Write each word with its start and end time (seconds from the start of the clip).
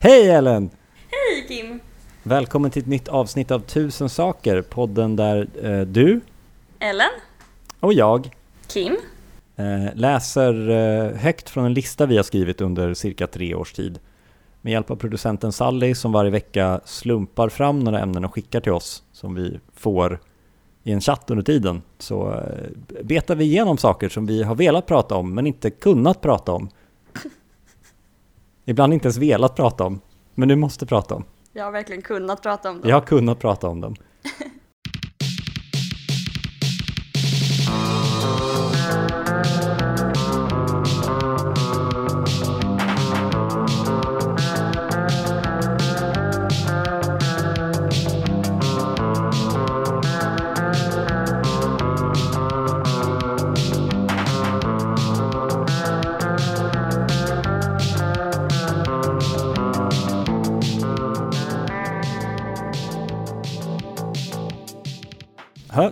Hej 0.00 0.30
Ellen! 0.30 0.70
Hej 1.10 1.46
Kim! 1.48 1.80
Välkommen 2.22 2.70
till 2.70 2.82
ett 2.82 2.88
nytt 2.88 3.08
avsnitt 3.08 3.50
av 3.50 3.60
Tusen 3.60 4.08
saker, 4.08 4.62
podden 4.62 5.16
där 5.16 5.48
eh, 5.62 5.80
du 5.80 6.20
Ellen? 6.78 7.10
och 7.80 7.92
jag 7.92 8.30
Kim? 8.66 8.96
eh, 9.56 9.94
läser 9.94 10.70
eh, 10.70 11.16
högt 11.16 11.50
från 11.50 11.64
en 11.64 11.74
lista 11.74 12.06
vi 12.06 12.16
har 12.16 12.22
skrivit 12.22 12.60
under 12.60 12.94
cirka 12.94 13.26
tre 13.26 13.54
års 13.54 13.72
tid. 13.72 13.98
Med 14.60 14.72
hjälp 14.72 14.90
av 14.90 14.96
producenten 14.96 15.52
Sally 15.52 15.94
som 15.94 16.12
varje 16.12 16.30
vecka 16.30 16.80
slumpar 16.84 17.48
fram 17.48 17.80
några 17.80 18.00
ämnen 18.00 18.24
och 18.24 18.34
skickar 18.34 18.60
till 18.60 18.72
oss 18.72 19.02
som 19.12 19.34
vi 19.34 19.60
får 19.74 20.20
i 20.82 20.92
en 20.92 21.00
chatt 21.00 21.30
under 21.30 21.44
tiden. 21.44 21.82
Så 21.98 22.32
eh, 22.32 23.02
betar 23.04 23.34
vi 23.34 23.44
igenom 23.44 23.78
saker 23.78 24.08
som 24.08 24.26
vi 24.26 24.42
har 24.42 24.54
velat 24.54 24.86
prata 24.86 25.14
om 25.14 25.34
men 25.34 25.46
inte 25.46 25.70
kunnat 25.70 26.20
prata 26.20 26.52
om. 26.52 26.68
Ibland 28.68 28.94
inte 28.94 29.06
ens 29.06 29.16
velat 29.16 29.56
prata 29.56 29.84
om, 29.84 30.00
men 30.34 30.48
nu 30.48 30.56
måste 30.56 30.86
prata 30.86 31.14
om. 31.14 31.24
Jag 31.52 31.64
har 31.64 31.72
verkligen 31.72 32.02
kunnat 32.02 32.42
prata 32.42 32.70
om 32.70 32.80
det. 32.80 32.88
Jag 32.88 32.96
har 32.96 33.06
kunnat 33.06 33.38
prata 33.38 33.68
om 33.68 33.80
dem. 33.80 33.94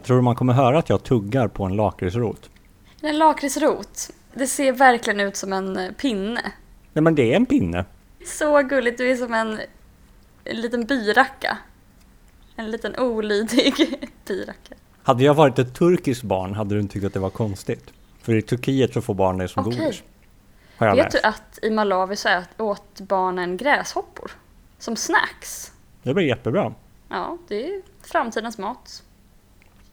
tror 0.06 0.16
du 0.16 0.22
man 0.22 0.36
kommer 0.36 0.52
höra 0.52 0.78
att 0.78 0.88
jag 0.88 1.02
tuggar 1.02 1.48
på 1.48 1.64
en 1.64 1.76
lakritsrot? 1.76 2.50
En 3.00 3.18
lakritsrot. 3.18 4.10
Det 4.34 4.46
ser 4.46 4.72
verkligen 4.72 5.20
ut 5.20 5.36
som 5.36 5.52
en 5.52 5.76
eh, 5.76 5.92
pinne. 5.92 6.52
Nej 6.92 7.02
men 7.02 7.14
det 7.14 7.32
är 7.32 7.36
en 7.36 7.46
pinne. 7.46 7.84
Så 8.26 8.62
gulligt, 8.62 8.98
du 8.98 9.10
är 9.10 9.16
som 9.16 9.34
en, 9.34 9.60
en 10.44 10.60
liten 10.60 10.84
byracka. 10.84 11.58
En 12.56 12.70
liten 12.70 12.96
olydig 12.98 13.74
byracka. 14.26 14.74
Hade 15.02 15.24
jag 15.24 15.34
varit 15.34 15.58
ett 15.58 15.74
turkiskt 15.74 16.22
barn 16.22 16.54
hade 16.54 16.74
du 16.74 16.80
inte 16.80 16.92
tyckt 16.92 17.06
att 17.06 17.12
det 17.12 17.20
var 17.20 17.30
konstigt. 17.30 17.90
För 18.22 18.34
i 18.34 18.42
Turkiet 18.42 18.94
så 18.94 19.00
får 19.00 19.14
barn 19.14 19.38
det 19.38 19.48
som 19.48 19.66
Okej. 19.66 19.78
godis. 19.78 20.02
Har 20.76 20.86
jag 20.86 20.96
Vet 20.96 21.10
du 21.10 21.18
läst. 21.18 21.24
att 21.24 21.58
i 21.62 21.70
Malawi 21.70 22.16
så 22.16 22.42
åt 22.58 23.00
barnen 23.00 23.56
gräshoppor? 23.56 24.30
Som 24.78 24.96
snacks. 24.96 25.72
Det 26.02 26.14
blir 26.14 26.24
jättebra. 26.26 26.74
Ja, 27.08 27.38
det 27.48 27.66
är 27.66 27.82
framtidens 28.02 28.58
mat. 28.58 29.02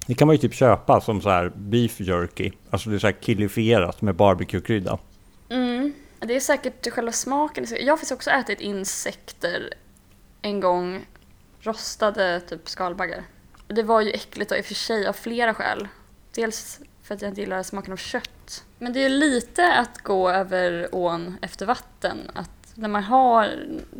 Det 0.05 0.13
kan 0.13 0.27
man 0.27 0.35
ju 0.35 0.41
typ 0.41 0.53
köpa 0.53 1.01
som 1.01 1.21
så 1.21 1.29
här 1.29 1.51
beef 1.55 1.99
jerky. 1.99 2.51
Alltså 2.69 2.89
det 2.89 2.95
är 2.95 2.99
så 2.99 3.07
här 3.07 3.21
killifierat 3.21 4.01
med 4.01 4.15
barbecue-krydda. 4.15 4.99
Mm. 5.49 5.93
Det 6.19 6.35
är 6.35 6.39
säkert 6.39 6.91
själva 6.91 7.11
smaken. 7.11 7.65
Jag 7.69 7.91
har 7.91 7.97
faktiskt 7.97 8.11
också 8.11 8.29
ätit 8.29 8.61
insekter 8.61 9.73
en 10.41 10.59
gång. 10.59 11.05
Rostade 11.59 12.39
typ 12.39 12.69
skalbaggar. 12.69 13.23
Det 13.67 13.83
var 13.83 14.01
ju 14.01 14.11
äckligt 14.11 14.51
och 14.51 14.57
i 14.57 14.61
och 14.61 14.65
för 14.65 14.73
sig 14.73 15.07
av 15.07 15.13
flera 15.13 15.53
skäl. 15.53 15.87
Dels 16.31 16.79
för 17.03 17.15
att 17.15 17.21
jag 17.21 17.31
inte 17.31 17.41
gillar 17.41 17.63
smaken 17.63 17.93
av 17.93 17.97
kött. 17.97 18.65
Men 18.79 18.93
det 18.93 18.99
är 18.99 19.09
ju 19.09 19.15
lite 19.15 19.73
att 19.73 20.01
gå 20.01 20.29
över 20.29 20.89
ån 20.91 21.37
efter 21.41 21.65
vatten. 21.65 22.17
Att 22.33 22.49
när 22.75 22.89
man 22.89 23.03
har 23.03 23.49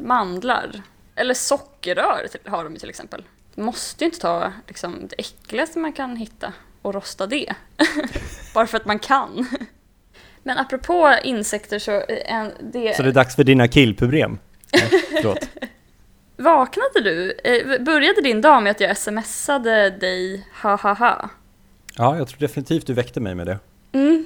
mandlar, 0.04 0.82
eller 1.16 1.34
sockerrör 1.34 2.28
har 2.46 2.64
de 2.64 2.74
ju 2.74 2.80
till 2.80 2.90
exempel. 2.90 3.24
Man 3.56 3.66
måste 3.66 4.04
ju 4.04 4.06
inte 4.06 4.20
ta 4.20 4.54
liksom, 4.68 5.08
det 5.08 5.16
äckligaste 5.20 5.80
man 5.80 5.94
kan 5.94 6.16
hitta 6.16 6.54
och 6.82 6.94
rosta 6.94 7.28
det. 7.28 7.54
Bara 8.54 8.68
för 8.68 8.78
att 8.78 8.86
man 8.86 9.00
kan. 9.00 9.48
Men 10.44 10.58
apropå 10.58 11.16
insekter 11.24 11.80
så, 11.80 11.92
eh, 11.92 12.34
en, 12.34 12.52
det, 12.62 12.96
Så 12.96 13.04
det 13.04 13.10
är 13.10 13.14
dags 13.14 13.36
för 13.36 13.44
dina 13.44 13.68
killproblem. 13.68 14.38
Förlåt. 15.12 15.50
vaknade 16.38 17.02
du? 17.02 17.32
Eh, 17.44 17.84
började 17.84 18.22
din 18.22 18.42
dag 18.42 18.64
med 18.64 18.72
att 18.72 18.80
jag 18.80 18.98
smsade 18.98 19.90
dig 19.90 20.48
ha 20.62 20.76
ha 20.76 20.94
ha? 20.94 21.30
Ja, 21.96 22.18
jag 22.18 22.28
tror 22.28 22.40
definitivt 22.40 22.88
du 22.88 22.94
väckte 22.94 23.20
mig 23.20 23.36
med 23.36 23.48
det. 23.48 23.60
Mm. 23.92 24.26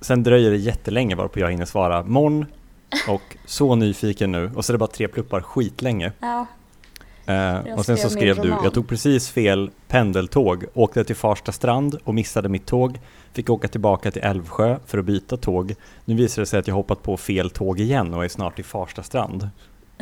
Sen 0.00 0.22
dröjer 0.22 0.50
det 0.50 0.56
jättelänge 0.56 1.14
varpå 1.14 1.40
jag 1.40 1.50
hinner 1.50 1.64
svara 1.64 2.02
morgon 2.02 2.46
och 3.08 3.36
så 3.46 3.74
nyfiken 3.74 4.32
nu. 4.32 4.50
Och 4.56 4.64
så 4.64 4.72
är 4.72 4.74
det 4.74 4.78
bara 4.78 4.90
tre 4.90 5.08
pluppar 5.08 5.40
skitlänge. 5.40 6.12
Ja. 6.20 6.46
Eh, 7.26 7.74
och 7.74 7.84
sen 7.84 7.96
så 7.96 8.10
skrev 8.10 8.36
du, 8.36 8.48
roman. 8.48 8.64
jag 8.64 8.74
tog 8.74 8.88
precis 8.88 9.30
fel 9.30 9.70
pendeltåg, 9.88 10.64
åkte 10.74 11.04
till 11.04 11.16
Farsta 11.16 11.52
strand 11.52 11.98
och 12.04 12.14
missade 12.14 12.48
mitt 12.48 12.66
tåg. 12.66 13.00
Fick 13.32 13.50
åka 13.50 13.68
tillbaka 13.68 14.10
till 14.10 14.22
Älvsjö 14.22 14.78
för 14.86 14.98
att 14.98 15.04
byta 15.04 15.36
tåg. 15.36 15.74
Nu 16.04 16.14
visar 16.14 16.42
det 16.42 16.46
sig 16.46 16.58
att 16.58 16.66
jag 16.66 16.74
hoppat 16.74 17.02
på 17.02 17.16
fel 17.16 17.50
tåg 17.50 17.80
igen 17.80 18.14
och 18.14 18.24
är 18.24 18.28
snart 18.28 18.58
i 18.58 18.62
Farsta 18.62 19.02
strand. 19.02 19.48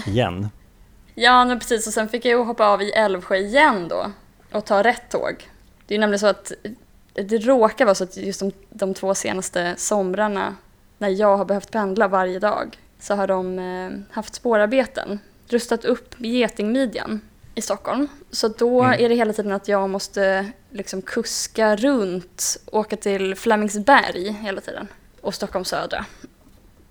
Igen. 0.06 0.48
ja, 1.14 1.44
men 1.44 1.58
precis. 1.58 1.86
Och 1.86 1.92
sen 1.92 2.08
fick 2.08 2.24
jag 2.24 2.44
hoppa 2.44 2.66
av 2.66 2.82
i 2.82 2.90
Älvsjö 2.90 3.36
igen 3.36 3.88
då 3.88 4.10
och 4.52 4.64
ta 4.64 4.82
rätt 4.82 5.10
tåg. 5.10 5.48
Det 5.86 5.94
är 5.94 5.98
nämligen 5.98 6.18
så 6.18 6.26
att 6.26 6.52
det 7.12 7.38
råkar 7.38 7.84
vara 7.84 7.94
så 7.94 8.04
att 8.04 8.16
just 8.16 8.40
de, 8.40 8.52
de 8.70 8.94
två 8.94 9.14
senaste 9.14 9.74
somrarna 9.76 10.56
när 10.98 11.08
jag 11.08 11.36
har 11.36 11.44
behövt 11.44 11.70
pendla 11.70 12.08
varje 12.08 12.38
dag 12.38 12.78
så 12.98 13.14
har 13.14 13.26
de 13.26 13.58
eh, 13.58 14.14
haft 14.14 14.34
spårarbeten, 14.34 15.18
rustat 15.52 15.84
upp 15.84 16.14
getingmidjan 16.18 17.20
i 17.54 17.60
Stockholm. 17.62 18.08
Så 18.30 18.48
då 18.48 18.82
Mm. 18.82 19.04
är 19.04 19.08
det 19.08 19.14
hela 19.14 19.32
tiden 19.32 19.52
att 19.52 19.68
jag 19.68 19.90
måste 19.90 20.50
liksom 20.70 21.02
kuska 21.02 21.76
runt, 21.76 22.56
åka 22.72 22.96
till 22.96 23.34
Flemingsberg 23.34 24.32
hela 24.42 24.60
tiden 24.60 24.88
och 25.20 25.34
Stockholm 25.34 25.64
södra. 25.64 26.04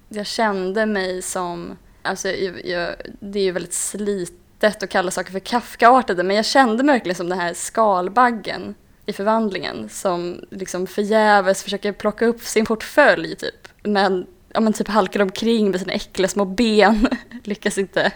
Jag 0.10 0.26
kände 0.28 0.86
mig 0.86 1.22
som, 1.22 1.78
alltså 2.02 2.30
jag, 2.30 2.66
jag, 2.66 2.96
det 3.20 3.40
är 3.40 3.44
ju 3.44 3.52
väldigt 3.52 3.74
slitet 3.74 4.84
att 4.84 4.90
kalla 4.90 5.12
saker 5.12 5.32
för 5.32 5.40
Kafkaartade, 5.40 6.24
men 6.24 6.36
jag 6.36 6.46
kände 6.46 6.84
mig 6.84 6.94
verkligen 6.96 7.16
som 7.16 7.30
den 7.30 7.40
här 7.40 7.54
skalbaggen 7.54 8.76
i 9.06 9.14
förvandlingen 9.14 9.90
som 9.90 10.46
liksom 10.52 10.88
förgäves 10.88 11.64
försöker 11.64 11.92
plocka 11.92 12.26
upp 12.26 12.42
sin 12.42 12.66
portfölj 12.66 13.36
typ. 13.36 13.68
Men, 13.84 14.28
ja, 14.54 14.60
men 14.60 14.74
typ 14.74 14.88
halkar 14.88 15.20
omkring 15.22 15.72
med 15.72 15.80
sina 15.80 15.94
äckliga 15.94 16.28
små 16.28 16.46
ben, 16.46 17.08
lyckas 17.44 17.78
inte 17.78 18.12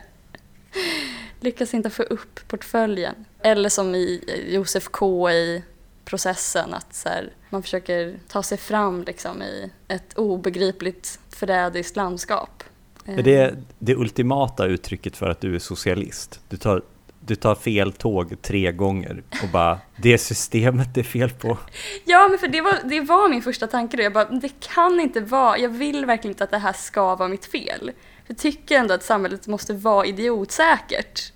lyckas 1.44 1.74
inte 1.74 1.90
få 1.90 2.04
upp 2.04 2.48
portföljen. 2.48 3.16
Eller 3.42 3.70
som 3.70 3.96
i 3.96 4.24
Josef 4.48 4.88
K 4.88 5.32
i 5.32 5.64
processen, 6.06 6.74
att 6.74 6.96
så 6.96 7.10
här, 7.10 7.30
man 7.50 7.64
försöker 7.64 8.20
ta 8.28 8.44
sig 8.44 8.58
fram 8.58 9.04
liksom 9.04 9.42
i 9.42 9.72
ett 9.88 10.14
obegripligt 10.18 11.20
förrädiskt 11.30 11.96
landskap. 11.96 12.64
Är 13.06 13.24
det 13.24 13.56
det 13.80 13.96
ultimata 13.96 14.66
uttrycket 14.66 15.18
för 15.18 15.30
att 15.30 15.42
du 15.42 15.56
är 15.56 15.60
socialist? 15.60 16.40
Du 16.50 16.58
tar, 16.58 16.82
du 17.20 17.36
tar 17.36 17.56
fel 17.56 17.92
tåg 17.94 18.42
tre 18.42 18.72
gånger 18.72 19.24
och 19.44 19.50
bara, 19.50 19.80
det 19.98 20.18
systemet 20.18 20.88
det 20.94 21.02
är 21.02 21.04
fel 21.04 21.30
på. 21.30 21.58
Ja, 22.06 22.28
men 22.30 22.40
för 22.40 22.48
det 22.48 22.62
var, 22.62 22.76
det 22.84 23.02
var 23.02 23.30
min 23.30 23.42
första 23.42 23.68
tanke 23.68 23.98
då. 23.98 24.04
Jag 24.04 24.14
bara, 24.14 24.26
det 24.26 24.52
kan 24.60 25.00
inte 25.00 25.22
vara, 25.22 25.58
jag 25.58 25.70
vill 25.70 26.06
verkligen 26.06 26.32
inte 26.32 26.44
att 26.44 26.52
det 26.52 26.58
här 26.58 26.74
ska 26.74 27.16
vara 27.16 27.30
mitt 27.30 27.46
fel. 27.46 27.92
Jag 28.28 28.38
tycker 28.38 28.80
ändå 28.80 28.94
att 28.94 29.04
samhället 29.04 29.48
måste 29.48 29.74
vara 29.74 30.06
idiotsäkert. 30.06 31.34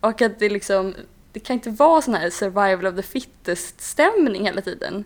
Och 0.00 0.22
att 0.22 0.38
det 0.38 0.48
liksom, 0.48 0.94
det 1.32 1.40
kan 1.40 1.54
inte 1.54 1.70
vara 1.70 2.02
sån 2.02 2.14
här 2.14 2.30
survival 2.30 2.86
of 2.86 2.96
the 2.96 3.02
fittest 3.02 3.80
stämning 3.80 4.44
hela 4.44 4.60
tiden. 4.60 5.04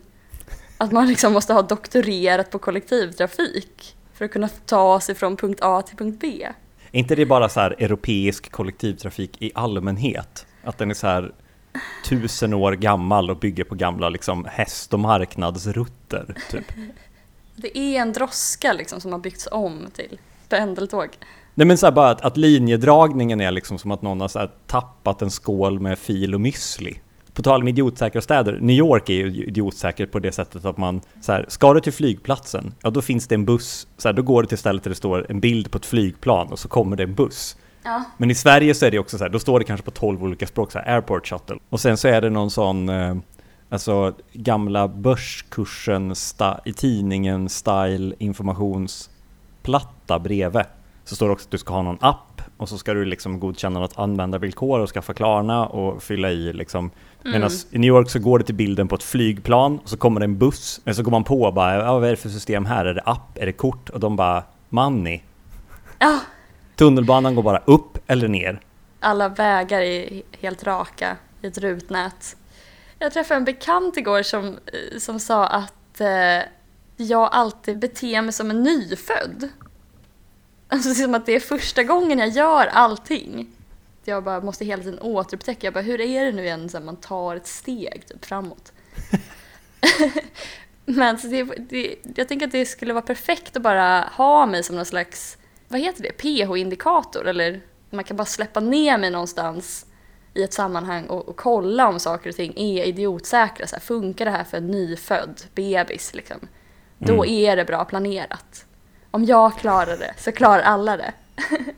Att 0.77 0.91
man 0.91 1.07
liksom 1.07 1.33
måste 1.33 1.53
ha 1.53 1.61
doktorerat 1.61 2.51
på 2.51 2.59
kollektivtrafik 2.59 3.95
för 4.13 4.25
att 4.25 4.31
kunna 4.31 4.49
ta 4.65 4.99
sig 4.99 5.15
från 5.15 5.37
punkt 5.37 5.59
A 5.61 5.81
till 5.81 5.97
punkt 5.97 6.17
B. 6.21 6.47
Är 6.91 6.99
inte 6.99 7.15
det 7.15 7.25
bara 7.25 7.49
så 7.49 7.59
här 7.59 7.75
europeisk 7.79 8.51
kollektivtrafik 8.51 9.41
i 9.41 9.51
allmänhet? 9.55 10.45
Att 10.63 10.77
den 10.77 10.89
är 10.89 10.93
så 10.93 11.07
här 11.07 11.33
tusen 12.05 12.53
år 12.53 12.71
gammal 12.71 13.29
och 13.29 13.37
bygger 13.37 13.63
på 13.63 13.75
gamla 13.75 14.09
liksom 14.09 14.45
häst 14.45 14.93
och 14.93 14.99
marknadsrutter, 14.99 16.35
typ. 16.51 16.65
Det 17.55 17.77
är 17.77 18.01
en 18.01 18.13
droska 18.13 18.73
liksom 18.73 19.01
som 19.01 19.11
har 19.11 19.19
byggts 19.19 19.47
om 19.51 19.87
till 19.93 20.19
pendeltåg. 20.49 21.09
Nej 21.53 21.67
men 21.67 21.77
så 21.77 21.85
här 21.85 21.91
bara 21.91 22.09
att, 22.09 22.21
att 22.21 22.37
linjedragningen 22.37 23.41
är 23.41 23.51
liksom 23.51 23.79
som 23.79 23.91
att 23.91 24.01
någon 24.01 24.21
har 24.21 24.51
tappat 24.67 25.21
en 25.21 25.31
skål 25.31 25.79
med 25.79 25.99
fil 25.99 26.35
och 26.35 26.41
müsli. 26.41 26.97
På 27.33 27.43
tal 27.43 27.61
om 27.61 27.67
idiotsäkra 27.67 28.21
städer, 28.21 28.59
New 28.61 28.75
York 28.75 29.09
är 29.09 29.13
ju 29.13 29.45
idiotsäker 29.45 30.05
på 30.05 30.19
det 30.19 30.31
sättet 30.31 30.65
att 30.65 30.77
man 30.77 31.01
så 31.21 31.31
här, 31.31 31.45
ska 31.47 31.73
du 31.73 31.79
till 31.79 31.93
flygplatsen, 31.93 32.73
ja 32.81 32.89
då 32.89 33.01
finns 33.01 33.27
det 33.27 33.35
en 33.35 33.45
buss, 33.45 33.87
så 33.97 34.07
här, 34.07 34.13
då 34.13 34.21
går 34.21 34.41
du 34.41 34.47
till 34.47 34.57
stället 34.57 34.83
där 34.83 34.89
det 34.89 34.95
står 34.95 35.25
en 35.29 35.39
bild 35.39 35.71
på 35.71 35.77
ett 35.77 35.85
flygplan 35.85 36.47
och 36.47 36.59
så 36.59 36.67
kommer 36.67 36.95
det 36.95 37.03
en 37.03 37.13
buss. 37.13 37.57
Ja. 37.83 38.03
Men 38.17 38.31
i 38.31 38.35
Sverige 38.35 38.75
så 38.75 38.85
är 38.85 38.91
det 38.91 38.99
också 38.99 39.17
så 39.17 39.23
här, 39.23 39.31
då 39.31 39.39
står 39.39 39.59
det 39.59 39.65
kanske 39.65 39.85
på 39.85 39.91
12 39.91 40.23
olika 40.23 40.47
språk, 40.47 40.71
så 40.71 40.79
här 40.79 40.93
airport 40.93 41.27
shuttle. 41.27 41.57
Och 41.69 41.79
sen 41.79 41.97
så 41.97 42.07
är 42.07 42.21
det 42.21 42.29
någon 42.29 42.51
sån, 42.51 42.89
eh, 42.89 43.15
alltså 43.69 44.13
gamla 44.33 44.87
börskursen 44.87 46.15
sta, 46.15 46.59
i 46.65 46.73
tidningen 46.73 47.49
style 47.49 48.15
informationsplatta 49.69 50.19
bredvid. 50.19 50.65
Så 51.03 51.15
står 51.15 51.25
det 51.25 51.33
också 51.33 51.47
att 51.47 51.51
du 51.51 51.57
ska 51.57 51.73
ha 51.73 51.81
någon 51.81 51.97
app 52.01 52.41
och 52.57 52.69
så 52.69 52.77
ska 52.77 52.93
du 52.93 53.05
liksom 53.05 53.39
godkänna 53.39 53.79
något 53.79 53.99
användarvillkor 53.99 54.79
och 54.79 54.89
skaffa 54.89 55.13
Klarna 55.13 55.67
och 55.67 56.03
fylla 56.03 56.31
i 56.31 56.53
liksom. 56.53 56.91
Mm. 57.25 57.31
Medan 57.31 57.51
i 57.71 57.77
New 57.77 57.87
York 57.87 58.09
så 58.09 58.19
går 58.19 58.39
det 58.39 58.45
till 58.45 58.55
bilden 58.55 58.87
på 58.87 58.95
ett 58.95 59.03
flygplan 59.03 59.79
och 59.83 59.89
så 59.89 59.97
kommer 59.97 60.19
det 60.19 60.25
en 60.25 60.37
buss, 60.37 60.81
men 60.83 60.95
så 60.95 61.03
går 61.03 61.11
man 61.11 61.23
på 61.23 61.41
och 61.41 61.53
bara, 61.53 61.75
ja, 61.75 61.99
vad 61.99 62.07
är 62.07 62.11
det 62.11 62.17
för 62.17 62.29
system 62.29 62.65
här? 62.65 62.85
Är 62.85 62.93
det 62.93 63.01
app? 63.01 63.37
Är 63.37 63.45
det 63.45 63.51
kort? 63.51 63.89
Och 63.89 63.99
de 63.99 64.15
bara, 64.15 64.43
money. 64.69 65.21
Ja, 65.99 66.19
Tunnelbanan 66.75 67.35
går 67.35 67.43
bara 67.43 67.61
upp 67.65 67.97
eller 68.07 68.27
ner. 68.27 68.59
alla 68.99 69.29
vägar 69.29 69.81
är 69.81 70.21
helt 70.39 70.63
raka 70.63 71.17
i 71.41 71.47
ett 71.47 71.57
rutnät. 71.57 72.35
Jag 72.99 73.13
träffade 73.13 73.37
en 73.37 73.45
bekant 73.45 73.97
igår 73.97 74.23
som, 74.23 74.45
eh, 74.47 74.99
som 74.99 75.19
sa 75.19 75.47
att 75.47 76.01
eh, 76.01 76.07
jag 77.03 77.29
alltid 77.31 77.79
beter 77.79 78.21
mig 78.21 78.33
som 78.33 78.51
en 78.51 78.63
nyfödd. 78.63 79.49
Alltså 80.67 80.89
det 80.89 80.95
är 80.95 81.03
som 81.03 81.15
att 81.15 81.25
det 81.25 81.35
är 81.35 81.39
första 81.39 81.83
gången 81.83 82.19
jag 82.19 82.29
gör 82.29 82.67
allting. 82.67 83.47
Jag 84.03 84.23
bara 84.23 84.41
måste 84.41 84.65
hela 84.65 84.83
tiden 84.83 84.99
återupptäcka, 84.99 85.67
jag 85.67 85.73
bara, 85.73 85.81
hur 85.81 86.01
är 86.01 86.25
det 86.25 86.31
nu 86.31 86.43
igen 86.43 86.69
när 86.73 86.81
man 86.81 86.95
tar 86.95 87.35
ett 87.35 87.47
steg 87.47 88.03
typ, 88.07 88.25
framåt? 88.25 88.71
Men 90.85 91.17
så 91.17 91.27
det, 91.27 91.43
det, 91.43 91.95
jag 92.15 92.27
tänker 92.27 92.45
att 92.45 92.51
det 92.51 92.65
skulle 92.65 92.93
vara 92.93 93.05
perfekt 93.05 93.55
att 93.55 93.61
bara 93.63 94.01
ha 94.01 94.45
mig 94.45 94.63
som 94.63 94.75
någon 94.75 94.85
slags, 94.85 95.37
vad 95.67 95.79
heter 95.79 96.03
det, 96.03 96.11
pH-indikator 96.11 97.27
eller 97.27 97.61
man 97.89 98.03
kan 98.03 98.17
bara 98.17 98.25
släppa 98.25 98.59
ner 98.59 98.97
mig 98.97 99.11
någonstans 99.11 99.85
i 100.33 100.43
ett 100.43 100.53
sammanhang 100.53 101.05
och, 101.05 101.29
och 101.29 101.35
kolla 101.35 101.87
om 101.87 101.99
saker 101.99 102.29
och 102.29 102.35
ting 102.35 102.53
är 102.57 102.83
idiotsäkra. 102.83 103.67
Så 103.67 103.75
här, 103.75 103.81
funkar 103.81 104.25
det 104.25 104.31
här 104.31 104.43
för 104.43 104.57
en 104.57 104.67
nyfödd 104.67 105.41
bebis? 105.55 106.13
Liksom? 106.13 106.39
Då 106.99 107.23
Mm. 107.23 107.35
är 107.35 107.55
det 107.55 107.65
bra 107.65 107.85
planerat. 107.85 108.65
Om 109.11 109.25
jag 109.25 109.57
klarar 109.57 109.97
det 109.97 110.13
så 110.17 110.31
klarar 110.31 110.61
alla 110.61 110.97
det. 110.97 111.13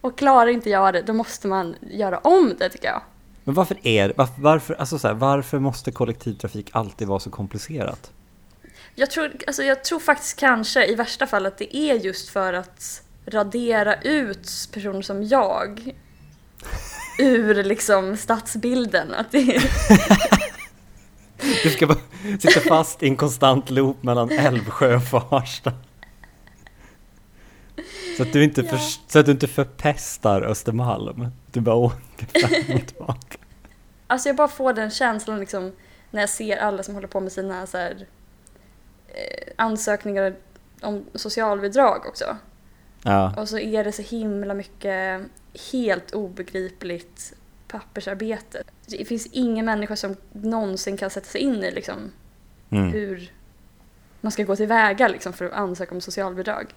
och 0.00 0.18
klarar 0.18 0.46
inte 0.46 0.70
jag 0.70 0.94
det, 0.94 1.02
då 1.02 1.12
måste 1.12 1.48
man 1.48 1.74
göra 1.90 2.18
om 2.18 2.54
det 2.58 2.68
tycker 2.68 2.88
jag. 2.88 3.02
Men 3.44 3.54
varför 3.54 3.76
är 3.82 4.12
varför, 4.16 4.34
varför, 4.42 4.74
alltså 4.74 4.98
så 4.98 5.08
här, 5.08 5.14
varför 5.14 5.58
måste 5.58 5.92
kollektivtrafik 5.92 6.70
alltid 6.72 7.08
vara 7.08 7.20
så 7.20 7.30
komplicerat? 7.30 8.10
Jag 8.94 9.10
tror, 9.10 9.32
alltså 9.46 9.62
jag 9.62 9.84
tror 9.84 9.98
faktiskt 10.00 10.38
kanske 10.38 10.86
i 10.86 10.94
värsta 10.94 11.26
fall 11.26 11.46
att 11.46 11.58
det 11.58 11.76
är 11.76 11.94
just 11.94 12.28
för 12.28 12.52
att 12.52 13.02
radera 13.26 13.94
ut 14.02 14.50
personer 14.72 15.02
som 15.02 15.24
jag 15.24 15.94
ur 17.18 17.64
liksom 17.64 18.16
stadsbilden. 18.16 19.14
Att 19.14 19.30
det 19.32 19.56
är, 19.56 19.62
Du 21.62 21.70
ska 21.70 21.86
bara 21.86 21.98
sitta 22.40 22.60
fast 22.60 23.02
i 23.02 23.06
en 23.08 23.16
konstant 23.16 23.70
loop 23.70 24.02
mellan 24.02 24.30
Älvsjö 24.30 24.96
och 24.96 25.04
Farsta. 25.04 25.72
Så 28.16 28.22
att 28.22 28.32
du 28.32 28.44
inte, 28.44 28.60
Ja. 28.60 28.68
för, 28.68 28.78
så 29.12 29.18
att 29.18 29.26
du 29.26 29.32
inte 29.32 29.46
förpestar 29.46 30.42
Östermalm. 30.42 31.26
Du 31.52 31.60
bara 31.60 31.74
åker 31.76 32.26
fram 32.40 32.76
och 32.76 32.86
tillbaka. 32.86 33.38
alltså 34.06 34.28
jag 34.28 34.36
bara 34.36 34.48
får 34.48 34.72
den 34.72 34.90
känslan 34.90 35.40
liksom 35.40 35.72
när 36.10 36.20
jag 36.20 36.30
ser 36.30 36.56
alla 36.56 36.82
som 36.82 36.94
håller 36.94 37.08
på 37.08 37.20
med 37.20 37.32
sina 37.32 37.66
så 37.66 37.78
här, 37.78 38.06
eh, 39.08 39.52
ansökningar 39.56 40.34
om 40.82 41.04
socialbidrag 41.14 42.06
också. 42.06 42.36
Ja, 43.02 43.34
Och 43.36 43.48
så 43.48 43.58
är 43.58 43.84
det 43.84 43.92
så 43.92 44.02
himla 44.02 44.54
mycket 44.54 45.20
helt 45.72 46.12
obegripligt 46.12 47.32
pappersarbete. 47.78 48.62
Det 48.86 49.04
finns 49.04 49.26
ingen 49.32 49.64
människa 49.64 49.96
som 49.96 50.16
någonsin 50.32 50.96
kan 50.96 51.10
sätta 51.10 51.26
sig 51.26 51.40
in 51.40 51.64
i 51.64 51.70
liksom, 51.70 52.12
mm. 52.70 52.92
hur 52.92 53.32
man 54.20 54.32
ska 54.32 54.44
gå 54.44 54.56
tillväga 54.56 55.08
liksom, 55.08 55.32
för 55.32 55.44
att 55.44 55.52
ansöka 55.52 55.94
om 55.94 56.00
socialbidrag. 56.00 56.74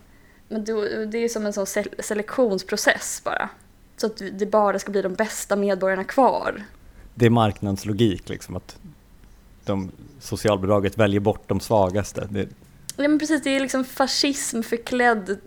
Men 0.47 0.65
då, 0.65 0.81
det 0.81 1.17
är 1.17 1.29
som 1.29 1.45
en 1.45 1.53
sån 1.53 1.65
sel- 1.65 1.95
selektionsprocess 1.99 3.21
bara. 3.23 3.49
Så 3.97 4.07
att 4.07 4.21
det 4.31 4.45
bara 4.45 4.79
ska 4.79 4.91
bli 4.91 5.01
de 5.01 5.13
bästa 5.13 5.55
medborgarna 5.55 6.03
kvar. 6.03 6.63
det 7.15 7.25
är 7.25 7.29
marknadslogik 7.29 8.29
liksom 8.29 8.55
att 8.55 8.77
de, 9.65 9.91
socialbidraget 10.19 10.97
väljer 10.97 11.19
bort 11.19 11.43
de 11.47 11.59
svagaste. 11.59 12.27
Det, 12.31 12.47
Ja 13.01 13.07
men 13.07 13.19
precis, 13.19 13.43
det 13.43 13.49
är 13.49 13.59
liksom 13.59 13.85
fascism 13.85 14.61
förklädd 14.61 15.37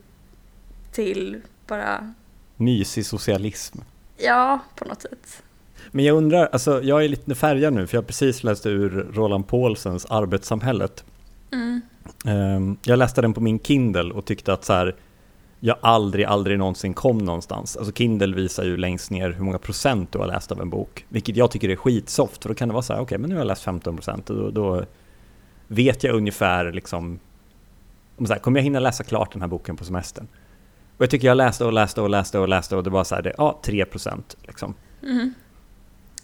till 0.93 1.41
bara, 1.67 2.15
mysig 2.57 3.07
socialism. 3.07 3.79
Ja 4.23 4.61
på 4.77 4.85
något 4.85 5.03
sätt. 5.03 5.43
Men 5.91 6.05
jag 6.05 6.17
undrar, 6.17 6.47
alltså 6.53 6.83
jag 6.83 7.05
är 7.05 7.09
lite 7.09 7.35
färgad 7.35 7.73
nu 7.73 7.87
för 7.87 7.97
jag 7.97 8.03
har 8.03 8.07
precis 8.07 8.45
läst 8.45 8.67
ur 8.67 9.07
Roland 9.13 9.49
Paulsens 9.49 10.07
Arbetssamhället. 10.11 11.05
Mm. 11.53 11.81
Ehm, 12.27 12.77
Jag 12.85 12.99
läste 12.99 13.23
den 13.23 13.35
på 13.35 13.41
min 13.41 13.59
Kindle 13.59 14.13
och 14.13 14.25
tyckte 14.25 14.53
att 14.53 14.65
så 14.65 14.73
här, 14.73 14.95
jag 15.61 15.77
aldrig, 15.81 16.25
aldrig 16.25 16.59
någonsin 16.59 16.95
kom 16.95 17.19
någonstans. 17.19 17.77
Alltså 17.77 17.93
Kindle 17.93 18.35
visar 18.35 18.65
ju 18.65 18.77
längst 18.77 19.11
ner 19.11 19.31
hur 19.31 19.45
många 19.45 19.59
procent 19.59 20.13
du 20.13 20.19
har 20.19 20.27
läst 20.27 20.53
av 20.53 20.61
en 20.61 20.71
bok, 20.71 21.07
vilket 21.09 21.37
jag 21.37 21.51
tycker 21.51 21.69
är 21.69 21.77
skitsoft, 21.77 22.43
för 22.43 22.49
då 22.49 22.55
kan 22.55 22.69
det 22.69 22.73
vara 22.73 22.83
så 22.83 22.93
här, 22.93 23.01
okej, 23.01 23.19
men 23.19 23.31
nu 23.31 23.37
har 23.37 23.41
jag 23.41 23.47
läst 23.47 23.63
15 23.63 23.97
procent 23.97 24.31
och 24.31 24.37
då, 24.37 24.51
då 24.51 24.85
vet 25.69 26.05
jag 26.05 26.15
ungefär 26.17 26.73
liksom, 26.73 27.19
om 28.17 28.27
så 28.27 28.33
här, 28.33 28.41
kommer 28.41 28.59
jag 28.61 28.65
hinna 28.65 28.81
läsa 28.81 29.05
klart 29.05 29.33
den 29.33 29.41
här 29.43 29.49
boken 29.49 29.77
på 29.77 29.85
semestern? 29.85 30.27
Och 30.97 31.03
jag 31.03 31.11
tycker 31.11 31.29
jag 31.29 31.37
läste 31.37 31.65
och 31.65 31.73
läste 31.73 32.01
och 32.01 32.09
läste 32.09 32.39
och 32.39 32.49
läste 32.49 32.77
och 32.77 32.85
det 32.85 32.91
var 32.91 33.05
så 33.05 33.15
här, 33.15 33.23
det, 33.23 33.33
ja, 33.39 33.61
3 33.65 33.85
procent 33.85 34.37
liksom. 34.43 34.75
Mhm. 35.01 35.35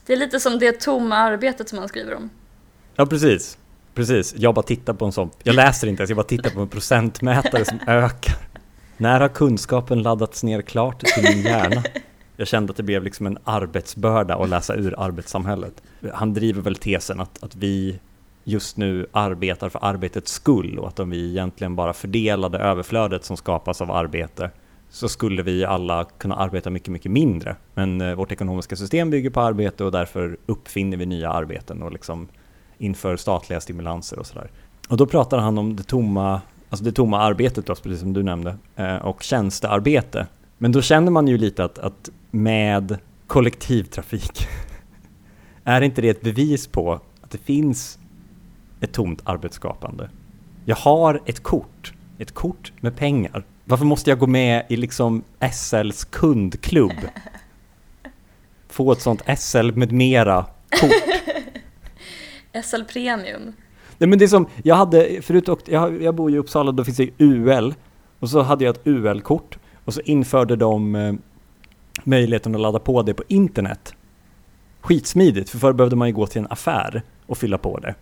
Det 0.06 0.12
är 0.12 0.16
lite 0.16 0.40
som 0.40 0.58
det 0.58 0.80
tomma 0.80 1.16
arbetet 1.16 1.68
som 1.68 1.78
han 1.78 1.88
skriver 1.88 2.14
om. 2.14 2.30
Ja, 2.96 3.06
precis. 3.06 3.58
Precis. 3.94 4.34
Jag 4.36 4.54
bara 4.54 4.62
tittar 4.62 4.92
på 4.92 5.04
en 5.04 5.12
sån. 5.12 5.30
Jag 5.42 5.54
läser 5.54 5.86
inte 5.86 6.00
ens, 6.00 6.10
jag 6.10 6.16
bara 6.16 6.26
tittar 6.26 6.50
på 6.50 6.60
en 6.60 6.68
procentmätare 6.68 7.64
som 7.64 7.78
ökar. 7.86 8.36
När 8.96 9.20
har 9.20 9.28
kunskapen 9.28 10.02
laddats 10.02 10.42
ner 10.42 10.62
klart 10.62 11.00
till 11.00 11.22
min 11.22 11.42
hjärna? 11.42 11.82
Jag 12.36 12.48
kände 12.48 12.70
att 12.70 12.76
det 12.76 12.82
blev 12.82 13.02
liksom 13.02 13.26
en 13.26 13.38
arbetsbörda 13.44 14.34
att 14.36 14.48
läsa 14.48 14.74
ur 14.74 14.94
arbetssamhället. 14.98 15.82
Han 16.14 16.34
driver 16.34 16.62
väl 16.62 16.76
tesen 16.76 17.20
att, 17.20 17.42
att 17.42 17.56
vi 17.56 17.98
just 18.48 18.76
nu 18.76 19.06
arbetar 19.12 19.68
för 19.68 19.84
arbetets 19.84 20.32
skull 20.32 20.78
och 20.78 20.88
att 20.88 21.00
om 21.00 21.10
vi 21.10 21.30
egentligen 21.30 21.76
bara 21.76 21.92
fördelade 21.92 22.58
överflödet 22.58 23.24
som 23.24 23.36
skapas 23.36 23.80
av 23.80 23.90
arbete 23.90 24.50
så 24.90 25.08
skulle 25.08 25.42
vi 25.42 25.64
alla 25.64 26.04
kunna 26.04 26.34
arbeta 26.34 26.70
mycket, 26.70 26.88
mycket 26.88 27.12
mindre. 27.12 27.56
Men 27.74 28.00
eh, 28.00 28.14
vårt 28.14 28.32
ekonomiska 28.32 28.76
system 28.76 29.10
bygger 29.10 29.30
på 29.30 29.40
arbete 29.40 29.84
och 29.84 29.92
därför 29.92 30.36
uppfinner 30.46 30.96
vi 30.96 31.06
nya 31.06 31.30
arbeten 31.30 31.82
och 31.82 31.92
liksom 31.92 32.28
inför 32.78 33.16
statliga 33.16 33.60
stimulanser 33.60 34.18
och 34.18 34.26
sådär. 34.26 34.50
Och 34.88 34.96
då 34.96 35.06
pratar 35.06 35.38
han 35.38 35.58
om 35.58 35.76
det 35.76 35.82
tomma, 35.82 36.40
alltså 36.68 36.84
det 36.84 36.92
tomma 36.92 37.18
arbetet 37.18 37.66
då, 37.66 37.74
precis 37.74 38.00
som 38.00 38.12
du 38.12 38.22
nämnde, 38.22 38.56
eh, 38.76 38.96
och 38.96 39.22
tjänstearbete. 39.22 40.26
Men 40.58 40.72
då 40.72 40.82
känner 40.82 41.10
man 41.10 41.28
ju 41.28 41.38
lite 41.38 41.64
att, 41.64 41.78
att 41.78 42.10
med 42.30 42.98
kollektivtrafik 43.26 44.46
är 45.64 45.80
inte 45.80 46.02
det 46.02 46.08
ett 46.08 46.22
bevis 46.22 46.66
på 46.66 47.00
att 47.20 47.30
det 47.30 47.38
finns 47.38 47.97
ett 48.80 48.92
tomt 48.92 49.20
arbetsskapande? 49.24 50.10
Jag 50.64 50.76
har 50.76 51.20
ett 51.26 51.42
kort, 51.42 51.92
ett 52.18 52.34
kort 52.34 52.72
med 52.80 52.96
pengar. 52.96 53.44
Varför 53.64 53.84
måste 53.84 54.10
jag 54.10 54.18
gå 54.18 54.26
med 54.26 54.66
i 54.68 54.76
liksom 54.76 55.22
SLs 55.52 56.04
kundklubb? 56.04 56.92
Få 58.68 58.92
ett 58.92 59.00
sånt 59.00 59.22
SL 59.38 59.72
med 59.72 59.92
mera 59.92 60.46
kort. 60.80 60.90
SL 62.64 62.82
Premium. 62.92 63.52
Nej 63.98 64.08
men 64.08 64.18
det 64.18 64.24
är 64.24 64.28
som, 64.28 64.46
jag 64.62 64.74
hade, 64.74 65.22
förut 65.22 65.48
åkte, 65.48 65.72
jag, 65.72 66.02
jag 66.02 66.14
bor 66.14 66.30
i 66.30 66.38
Uppsala, 66.38 66.72
då 66.72 66.84
finns 66.84 66.96
det 66.96 67.10
UL. 67.18 67.74
Och 68.18 68.30
så 68.30 68.42
hade 68.42 68.64
jag 68.64 68.74
ett 68.74 68.86
UL-kort. 68.86 69.58
Och 69.84 69.94
så 69.94 70.00
införde 70.00 70.56
de 70.56 70.94
eh, 70.94 71.14
möjligheten 72.04 72.54
att 72.54 72.60
ladda 72.60 72.78
på 72.78 73.02
det 73.02 73.14
på 73.14 73.22
internet. 73.28 73.94
Skitsmidigt, 74.80 75.50
för 75.50 75.58
förr 75.58 75.72
behövde 75.72 75.96
man 75.96 76.08
ju 76.08 76.14
gå 76.14 76.26
till 76.26 76.40
en 76.40 76.46
affär 76.50 77.02
och 77.26 77.38
fylla 77.38 77.58
på 77.58 77.78
det. 77.78 77.94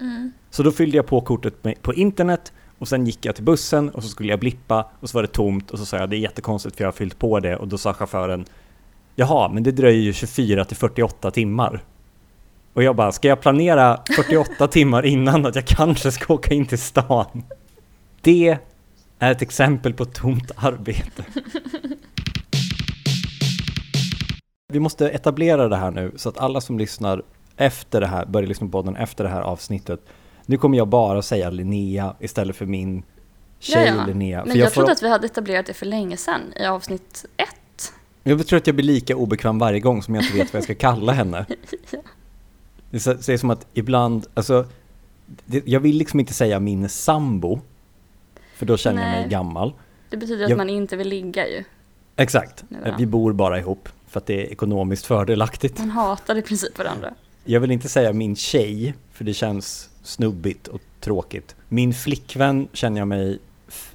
Mm. 0.00 0.32
Så 0.50 0.62
då 0.62 0.72
fyllde 0.72 0.96
jag 0.96 1.06
på 1.06 1.20
kortet 1.20 1.64
med, 1.64 1.82
på 1.82 1.94
internet 1.94 2.52
och 2.78 2.88
sen 2.88 3.06
gick 3.06 3.24
jag 3.24 3.34
till 3.34 3.44
bussen 3.44 3.90
och 3.90 4.02
så 4.02 4.08
skulle 4.08 4.30
jag 4.30 4.40
blippa 4.40 4.90
och 5.00 5.10
så 5.10 5.18
var 5.18 5.22
det 5.22 5.28
tomt 5.28 5.70
och 5.70 5.78
så 5.78 5.86
sa 5.86 5.96
jag 5.96 6.10
det 6.10 6.16
är 6.16 6.18
jättekonstigt 6.18 6.76
för 6.76 6.84
jag 6.84 6.86
har 6.86 6.92
fyllt 6.92 7.18
på 7.18 7.40
det 7.40 7.56
och 7.56 7.68
då 7.68 7.78
sa 7.78 7.94
chauffören 7.94 8.44
Jaha, 9.16 9.48
men 9.48 9.62
det 9.62 9.72
dröjer 9.72 10.02
ju 10.02 10.12
24 10.12 10.64
till 10.64 10.76
48 10.76 11.30
timmar. 11.30 11.84
Och 12.72 12.82
jag 12.82 12.96
bara, 12.96 13.12
ska 13.12 13.28
jag 13.28 13.40
planera 13.40 14.00
48 14.16 14.68
timmar 14.72 15.06
innan 15.06 15.46
att 15.46 15.54
jag 15.54 15.66
kanske 15.66 16.12
ska 16.12 16.34
åka 16.34 16.54
in 16.54 16.66
till 16.66 16.78
stan? 16.78 17.44
Det 18.20 18.58
är 19.18 19.32
ett 19.32 19.42
exempel 19.42 19.94
på 19.94 20.04
tomt 20.04 20.50
arbete. 20.56 21.24
Vi 24.72 24.80
måste 24.80 25.08
etablera 25.08 25.68
det 25.68 25.76
här 25.76 25.90
nu 25.90 26.12
så 26.16 26.28
att 26.28 26.38
alla 26.38 26.60
som 26.60 26.78
lyssnar 26.78 27.22
efter 27.56 28.00
det 28.00 28.06
här, 28.06 28.26
börjar 28.26 28.48
lyssna 28.48 28.66
på 28.66 28.70
podden 28.70 28.96
efter 28.96 29.24
det 29.24 29.30
här 29.30 29.40
avsnittet. 29.40 30.00
Nu 30.46 30.56
kommer 30.58 30.76
jag 30.78 30.88
bara 30.88 31.22
säga 31.22 31.50
Linnea 31.50 32.14
istället 32.20 32.56
för 32.56 32.66
min 32.66 33.02
tjej 33.58 33.86
Ja, 33.86 33.94
ja. 33.96 34.06
Linnea. 34.06 34.44
Men 34.44 34.48
jag, 34.48 34.66
jag, 34.66 34.72
får, 34.72 34.80
trodde 34.80 34.92
att 34.92 35.02
vi 35.02 35.08
hade 35.08 35.26
etablerat 35.26 35.66
det 35.66 35.74
för 35.74 35.86
länge 35.86 36.16
sedan 36.16 36.40
i 36.56 36.64
avsnitt 36.64 37.24
ett. 37.36 37.92
jag 38.22 38.46
tror 38.46 38.56
att 38.56 38.66
jag 38.66 38.76
blir 38.76 38.86
lika 38.86 39.16
obekväm 39.16 39.58
varje 39.58 39.80
gång 39.80 40.02
som 40.02 40.14
jag 40.14 40.24
inte 40.24 40.36
vet 40.36 40.52
vad 40.52 40.58
jag 40.58 40.64
ska 40.64 40.74
kalla 40.74 41.12
henne. 41.12 41.46
Så, 42.98 43.12
det 43.12 43.28
är 43.28 43.36
som 43.36 43.50
att 43.50 43.66
ibland, 43.74 44.26
alltså, 44.34 44.66
det, 45.46 45.62
jag 45.66 45.80
vill 45.80 45.96
liksom 45.96 46.20
inte 46.20 46.32
säga 46.32 46.60
min 46.60 46.88
sambo, 46.88 47.60
för 48.54 48.66
då 48.66 48.76
känner 48.76 49.02
jag 49.02 49.10
Nej. 49.10 49.20
mig 49.20 49.30
gammal. 49.30 49.72
Det 50.10 50.16
betyder 50.16 50.44
att 50.44 50.50
Jag- 50.50 50.56
man 50.56 50.70
inte 50.70 50.96
vill 50.96 51.08
ligga 51.08 51.48
ju. 51.48 51.64
Exakt. 52.16 52.64
Vi 52.98 53.06
bor 53.06 53.32
bara 53.32 53.58
ihop 53.58 53.88
för 54.06 54.20
att 54.20 54.26
det 54.26 54.46
är 54.46 54.52
ekonomiskt 54.52 55.06
fördelaktigt. 55.06 55.78
Man 55.78 55.90
hatar 55.90 56.36
i 56.36 56.42
princip 56.42 56.78
varandra. 56.78 57.14
Jag 57.44 57.60
vill 57.60 57.70
inte 57.70 57.88
säga 57.88 58.12
min 58.12 58.36
tjej, 58.36 58.94
för 59.12 59.24
det 59.24 59.34
känns 59.34 59.90
snubbigt 60.02 60.68
och 60.68 60.80
tråkigt. 61.00 61.56
Min 61.68 61.94
flickvän 61.94 62.68
känner 62.72 63.00
jag 63.00 63.08
mig 63.08 63.38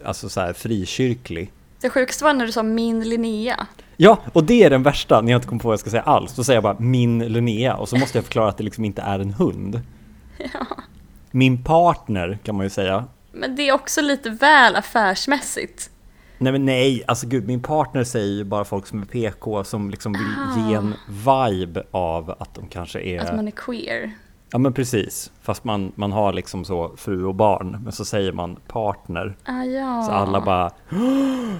alltså 0.04 0.30
så 0.30 0.40
här 0.42 0.54
frikyrklig. 0.54 1.52
Det 1.82 1.90
sjukaste 1.90 2.24
var 2.24 2.34
när 2.34 2.46
du 2.46 2.52
sa 2.52 2.64
min 2.64 3.10
Linnea. 3.10 3.68
Ja, 3.98 4.20
och 4.34 4.44
det 4.44 4.64
är 4.64 4.70
den 4.70 4.84
värsta 4.84 5.22
när 5.22 5.32
jag 5.32 5.38
inte 5.38 5.48
kommer 5.48 5.62
på 5.62 5.68
vad 5.68 5.74
jag 5.74 5.80
ska 5.80 5.90
säga 5.90 6.02
alls. 6.02 6.36
Då 6.36 6.44
säger 6.44 6.58
jag 6.58 6.64
bara 6.64 6.80
min 6.80 7.20
Linnea 7.20 7.76
och 7.76 7.90
så 7.90 7.98
måste 7.98 8.18
jag 8.18 8.26
förklara 8.26 8.50
att 8.50 8.58
det 8.58 8.64
liksom 8.64 8.86
inte 8.86 9.02
är 9.02 9.20
en 9.20 9.34
hund. 9.34 9.82
Min 11.32 11.64
partner 11.64 12.40
kan 12.44 12.56
man 12.56 12.66
ju 12.66 12.70
säga. 12.70 13.06
Men 13.32 13.56
det 13.56 13.70
är 13.70 13.74
också 13.74 14.02
lite 14.02 14.30
väl 14.30 14.76
affärsmässigt. 14.76 15.90
Nej 16.38 16.52
men 16.52 16.66
nej, 16.66 17.04
alltså 17.08 17.28
gud 17.28 17.48
min 17.48 17.62
partner 17.62 18.04
säger 18.04 18.34
ju 18.34 18.44
bara 18.44 18.66
folk 18.66 18.88
som 18.88 19.02
är 19.02 19.06
PK 19.06 19.64
som 19.64 19.90
liksom 19.90 20.14
vill 20.14 20.22
Ah. 20.38 20.70
ge 20.70 20.76
en 20.76 20.94
vibe 21.10 21.84
av 21.92 22.36
att 22.40 22.56
de 22.56 22.68
kanske 22.68 23.00
är... 23.02 23.20
Att 23.20 23.36
man 23.36 23.48
är 23.48 23.52
queer. 23.52 24.12
Ja 24.52 24.58
men 24.58 24.74
precis, 24.74 25.32
fast 25.42 25.64
man, 25.64 25.92
man 25.96 26.12
har 26.12 26.34
liksom 26.34 26.66
så 26.66 26.92
fru 26.98 27.26
och 27.26 27.36
barn, 27.36 27.78
men 27.84 27.92
så 27.94 28.06
säger 28.06 28.32
man 28.32 28.56
partner. 28.68 29.36
Ah, 29.46 29.64
ja. 29.64 30.04
Så 30.04 30.12
alla 30.12 30.42
bara 30.42 30.72
"Åh, 30.92 31.54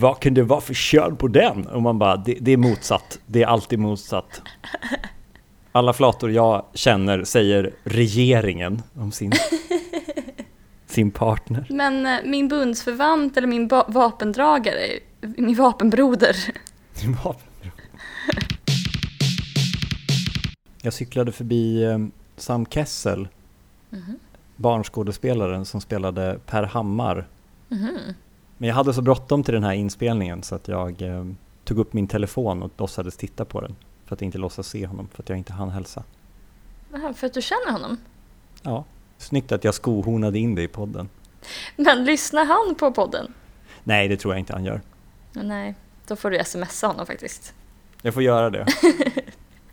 Vad 0.00 0.20
kan 0.20 0.34
det 0.34 0.42
vara 0.42 0.60
för 0.60 0.74
kön 0.74 1.16
på 1.16 1.28
den? 1.28 1.66
Och 1.66 1.82
man 1.82 1.98
bara, 1.98 2.16
det, 2.16 2.36
det 2.40 2.52
är 2.52 2.56
motsatt. 2.56 3.18
Det 3.26 3.42
är 3.42 3.46
alltid 3.46 3.78
motsatt. 3.78 4.42
Alla 5.72 5.92
flator 5.92 6.30
jag 6.30 6.64
känner 6.74 7.24
säger 7.24 7.72
regeringen 7.84 8.82
om 8.94 9.12
sin, 9.12 9.32
sin 10.88 11.10
partner. 11.10 11.66
Men 11.70 12.06
eh, 12.06 12.18
min 12.24 12.48
bundsförvant 12.48 13.36
eller 13.36 13.46
min 13.48 13.68
vapendragare, 13.88 14.86
min 15.20 15.54
vapenbroder. 15.56 16.36
Sin 16.92 17.12
vapenbror. 17.12 17.72
Jag 20.82 20.92
cyklade 20.92 21.32
förbi 21.32 21.84
eh, 21.84 21.98
Sam 22.36 22.66
Kessel, 22.66 23.28
Mhm. 23.90 24.18
barnskådespelaren 24.56 25.64
som 25.64 25.80
spelade 25.80 26.38
Per 26.46 26.62
Hammar 26.62 27.28
Mhm. 27.68 27.98
Men 28.58 28.68
jag 28.68 28.76
hade 28.76 28.94
så 28.94 29.02
bråttom 29.02 29.42
till 29.42 29.54
den 29.54 29.64
här 29.64 29.72
inspelningen 29.72 30.42
så 30.42 30.54
att 30.54 30.68
jag 30.68 31.02
eh, 31.02 31.26
tog 31.64 31.78
upp 31.78 31.92
min 31.92 32.06
telefon 32.08 32.62
och 32.62 32.70
låtsades 32.76 33.16
titta 33.16 33.44
på 33.44 33.60
den. 33.60 33.76
För 34.06 34.14
att 34.14 34.22
inte 34.22 34.38
låtsas 34.38 34.68
se 34.68 34.86
honom, 34.86 35.08
för 35.14 35.22
att 35.22 35.28
jag 35.28 35.38
inte 35.38 35.52
hann 35.52 35.70
hälsa. 35.70 36.02
Aha, 36.94 37.12
för 37.12 37.26
att 37.26 37.34
du 37.34 37.42
känner 37.42 37.72
honom? 37.72 37.96
Ja, 38.62 38.84
snyggt 39.18 39.52
att 39.52 39.64
jag 39.64 39.74
skohornade 39.74 40.38
in 40.38 40.54
det 40.54 40.62
i 40.62 40.68
podden. 40.68 41.08
Men 41.76 42.04
lyssnar 42.04 42.44
han 42.44 42.74
på 42.74 42.90
podden? 42.92 43.32
Nej, 43.84 44.08
det 44.08 44.16
tror 44.16 44.34
jag 44.34 44.38
inte 44.38 44.52
han 44.52 44.64
gör. 44.64 44.80
Nej, 45.32 45.74
då 46.06 46.16
får 46.16 46.30
du 46.30 46.44
smsa 46.44 46.86
honom 46.86 47.06
faktiskt. 47.06 47.54
Jag 48.02 48.14
får 48.14 48.22
göra 48.22 48.50
det. 48.50 48.66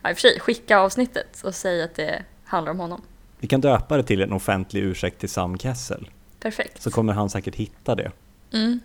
Ja, 0.02 0.10
i 0.10 0.12
och 0.12 0.16
för 0.16 0.20
sig, 0.20 0.40
skicka 0.40 0.78
avsnittet 0.78 1.42
och 1.44 1.54
säg 1.54 1.82
att 1.82 1.94
det 1.94 2.22
handlar 2.44 2.72
om 2.72 2.80
honom. 2.80 3.02
Vi 3.38 3.48
kan 3.48 3.60
döpa 3.60 3.96
det 3.96 4.02
till 4.02 4.22
en 4.22 4.32
offentlig 4.32 4.80
ursäkt 4.82 5.20
till 5.20 5.28
Sam 5.28 5.58
Kessel. 5.58 6.10
Perfekt. 6.40 6.82
Så 6.82 6.90
kommer 6.90 7.12
han 7.12 7.30
säkert 7.30 7.54
hitta 7.54 7.94
det 7.94 8.10
Mm. 8.52 8.80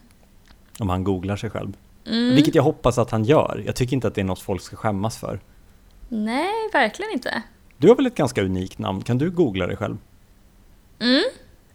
om 0.80 0.90
han 0.90 1.04
googlar 1.04 1.36
sig 1.36 1.50
själv. 1.50 1.78
Mm. 2.06 2.36
Vilket 2.36 2.56
jag 2.56 2.64
hoppas 2.64 2.98
att 2.98 3.12
han 3.12 3.24
gör. 3.24 3.64
Jag 3.66 3.76
tycker 3.76 3.94
inte 3.94 4.08
att 4.08 4.16
det 4.16 4.22
är 4.22 4.26
något 4.26 4.40
folk 4.40 4.62
ska 4.62 4.76
skämmas 4.76 5.18
för. 5.18 5.40
Nej, 6.10 6.70
verkligen 6.74 7.12
inte. 7.12 7.42
Du 7.78 7.88
har 7.88 7.96
väl 7.96 8.06
ett 8.06 8.16
ganska 8.16 8.42
unikt 8.44 8.80
namn? 8.80 9.02
Kan 9.02 9.18
du 9.18 9.32
googla 9.32 9.68
dig 9.68 9.76
själv? 9.78 9.98
Mm. 11.02 11.24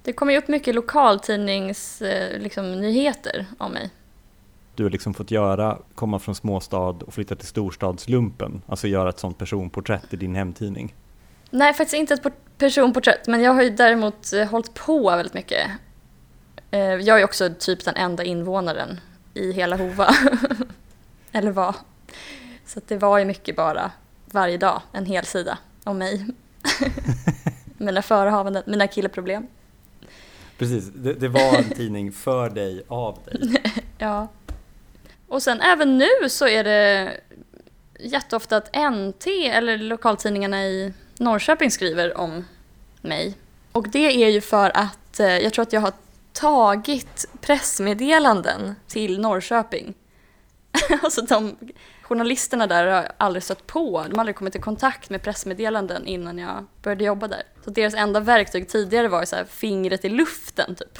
Det 0.02 0.12
kommer 0.12 0.32
ju 0.32 0.38
upp 0.38 0.48
mycket 0.48 0.74
lokaltidnings 0.74 2.02
eh, 2.02 2.38
liksom, 2.40 2.72
nyheter 2.80 3.46
om 3.58 3.72
mig. 3.72 3.90
Du 4.74 4.82
har 4.82 4.90
liksom 4.90 5.14
fått 5.14 5.30
göra, 5.30 5.78
komma 5.94 6.18
från 6.18 6.34
småstad 6.34 6.78
och 6.78 7.14
flytta 7.14 7.36
till 7.36 7.46
storstadslumpen. 7.46 8.62
Alltså 8.66 8.88
göra 8.88 9.08
ett 9.08 9.18
sånt 9.18 9.38
personporträtt 9.38 10.14
i 10.14 10.16
din 10.16 10.34
hemtidning. 10.34 10.94
Nej, 11.50 11.74
faktiskt 11.74 11.94
inte 11.94 12.14
ett 12.14 12.22
por- 12.22 12.32
personporträtt, 12.58 13.26
men 13.26 13.42
jag 13.42 13.52
har 13.52 13.62
ju 13.62 13.70
däremot 13.70 14.32
eh, 14.32 14.44
hållit 14.44 14.74
på 14.74 15.10
väldigt 15.10 15.34
mycket. 15.34 15.70
Eh, 16.70 16.80
jag 16.80 17.20
är 17.20 17.24
också 17.24 17.50
typ 17.58 17.84
den 17.84 17.96
enda 17.96 18.24
invånaren 18.24 19.00
i 19.34 19.52
hela 19.52 19.76
Hova. 19.76 20.14
Eller 21.32 21.50
vad. 21.50 21.74
Så 22.66 22.80
det 22.86 22.96
var 22.96 23.18
ju 23.18 23.24
mycket 23.24 23.56
bara 23.56 23.90
varje 24.26 24.56
dag, 24.58 24.82
en 24.92 25.06
hel 25.06 25.24
sida 25.24 25.58
om 25.84 25.98
mig. 25.98 26.26
mina 27.78 28.02
förehavanden, 28.02 28.62
mina 28.66 28.86
killeproblem. 28.86 29.46
Precis, 30.58 30.90
det, 30.94 31.12
det 31.12 31.28
var 31.28 31.58
en 31.58 31.70
tidning 31.70 32.12
för 32.12 32.50
dig, 32.50 32.82
av 32.88 33.18
dig. 33.24 33.62
Ja. 33.98 34.28
Och 35.28 35.42
sen 35.42 35.60
även 35.60 35.98
nu 35.98 36.28
så 36.28 36.48
är 36.48 36.64
det 36.64 37.12
jätteofta 38.00 38.56
att 38.56 38.74
NT 38.92 39.26
eller 39.26 39.78
lokaltidningarna 39.78 40.66
i 40.66 40.92
Norrköping 41.18 41.70
skriver 41.70 42.16
om 42.16 42.44
mig. 43.02 43.34
Och 43.72 43.88
det 43.88 44.24
är 44.24 44.28
ju 44.28 44.40
för 44.40 44.76
att 44.76 45.20
eh, 45.20 45.38
jag 45.38 45.52
tror 45.52 45.62
att 45.62 45.72
jag 45.72 45.80
har 45.80 45.92
tagit 46.32 47.26
pressmeddelanden 47.40 48.74
till 48.86 49.20
Norrköping. 49.20 49.94
alltså 51.02 51.22
de 51.22 51.56
journalisterna 52.08 52.66
där 52.66 52.86
har 52.86 53.02
jag 53.02 53.12
aldrig 53.18 53.42
stött 53.42 53.66
på, 53.66 54.04
de 54.08 54.14
har 54.14 54.20
aldrig 54.20 54.36
kommit 54.36 54.56
i 54.56 54.58
kontakt 54.58 55.10
med 55.10 55.22
pressmeddelanden 55.22 56.06
innan 56.06 56.38
jag 56.38 56.66
började 56.82 57.04
jobba 57.04 57.28
där. 57.28 57.42
Så 57.64 57.70
deras 57.70 57.94
enda 57.94 58.20
verktyg 58.20 58.68
tidigare 58.68 59.08
var 59.08 59.24
så 59.24 59.36
här 59.36 59.44
fingret 59.44 60.04
i 60.04 60.08
luften 60.08 60.74
typ. 60.74 60.98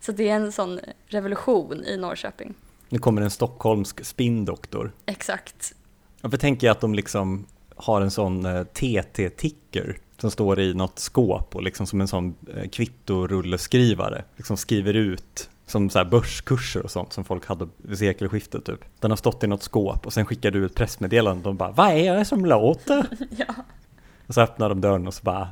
Så 0.00 0.12
det 0.12 0.28
är 0.28 0.36
en 0.36 0.52
sån 0.52 0.80
revolution 1.06 1.84
i 1.84 1.96
Norrköping. 1.96 2.54
Nu 2.88 2.98
kommer 2.98 3.22
en 3.22 3.30
stockholmsk 3.30 4.04
spindoktor. 4.04 4.92
Exakt. 5.06 5.74
Varför 6.20 6.36
tänker 6.36 6.66
jag 6.66 6.74
att 6.74 6.80
de 6.80 6.94
liksom 6.94 7.46
har 7.76 8.00
en 8.00 8.10
sån 8.10 8.46
eh, 8.46 8.64
TT-ticker 8.64 9.98
som 10.18 10.30
står 10.30 10.60
i 10.60 10.74
något 10.74 10.98
skåp 10.98 11.56
och 11.56 11.62
liksom 11.62 11.86
som 11.86 12.00
en 12.00 12.08
sån 12.08 12.34
eh, 12.56 12.68
kvittorulleskrivare 12.68 14.24
liksom 14.36 14.56
skriver 14.56 14.94
ut 14.94 15.50
som 15.72 15.90
så 15.90 15.98
här 15.98 16.04
börskurser 16.04 16.82
och 16.82 16.90
sånt 16.90 17.12
som 17.12 17.24
folk 17.24 17.46
hade 17.46 17.68
vid 17.76 17.98
sekelskiftet 17.98 18.64
typ. 18.64 18.80
Den 19.00 19.10
har 19.10 19.16
stått 19.16 19.44
i 19.44 19.46
något 19.46 19.62
skåp 19.62 20.06
och 20.06 20.12
sen 20.12 20.26
skickar 20.26 20.50
du 20.50 20.66
ett 20.66 20.74
pressmeddelande 20.74 21.48
och 21.48 21.54
de 21.54 21.56
bara 21.56 21.70
Vad 21.70 21.90
är 21.90 22.14
det 22.16 22.24
som 22.24 22.44
låter? 22.46 23.06
Ja. 23.36 23.54
Och 24.26 24.34
så 24.34 24.40
öppnar 24.40 24.68
de 24.68 24.80
dörren 24.80 25.06
och 25.06 25.14
så 25.14 25.22
bara 25.22 25.48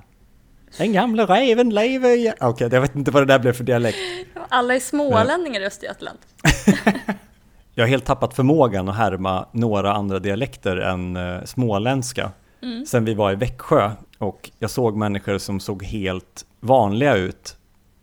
Den 0.79 0.93
gamle 0.93 1.27
räven 1.27 1.71
lever 1.71 2.17
igen. 2.17 2.35
Okej, 2.41 2.69
jag 2.73 2.81
vet 2.81 2.97
inte 2.97 3.11
vad 3.11 3.23
det 3.23 3.27
där 3.27 3.39
blev 3.39 3.53
för 3.53 3.65
dialekt. 3.65 3.99
Alla 4.49 4.75
är 4.75 4.81
smålänningar 4.81 5.61
i 5.61 5.67
Östergötland. 5.67 6.19
Jag 7.75 7.85
har 7.85 7.89
helt 7.89 8.05
tappat 8.05 8.35
förmågan 8.35 8.89
att 8.89 8.97
härma 8.97 9.47
några 9.53 9.93
andra 9.93 10.19
dialekter 10.19 10.77
än 10.77 11.17
eh, 11.17 11.45
småländska. 11.45 12.33
Mm. 12.63 12.87
Sen 12.87 13.05
vi 13.05 13.15
var 13.15 13.33
i 13.33 13.35
Växjö 13.35 13.91
och 14.19 14.51
jag 14.59 14.71
såg 14.71 14.97
människor 14.97 15.39
som 15.39 15.61
såg 15.61 15.83
helt 15.83 16.47
vanliga 16.61 17.17
ut 17.17 17.57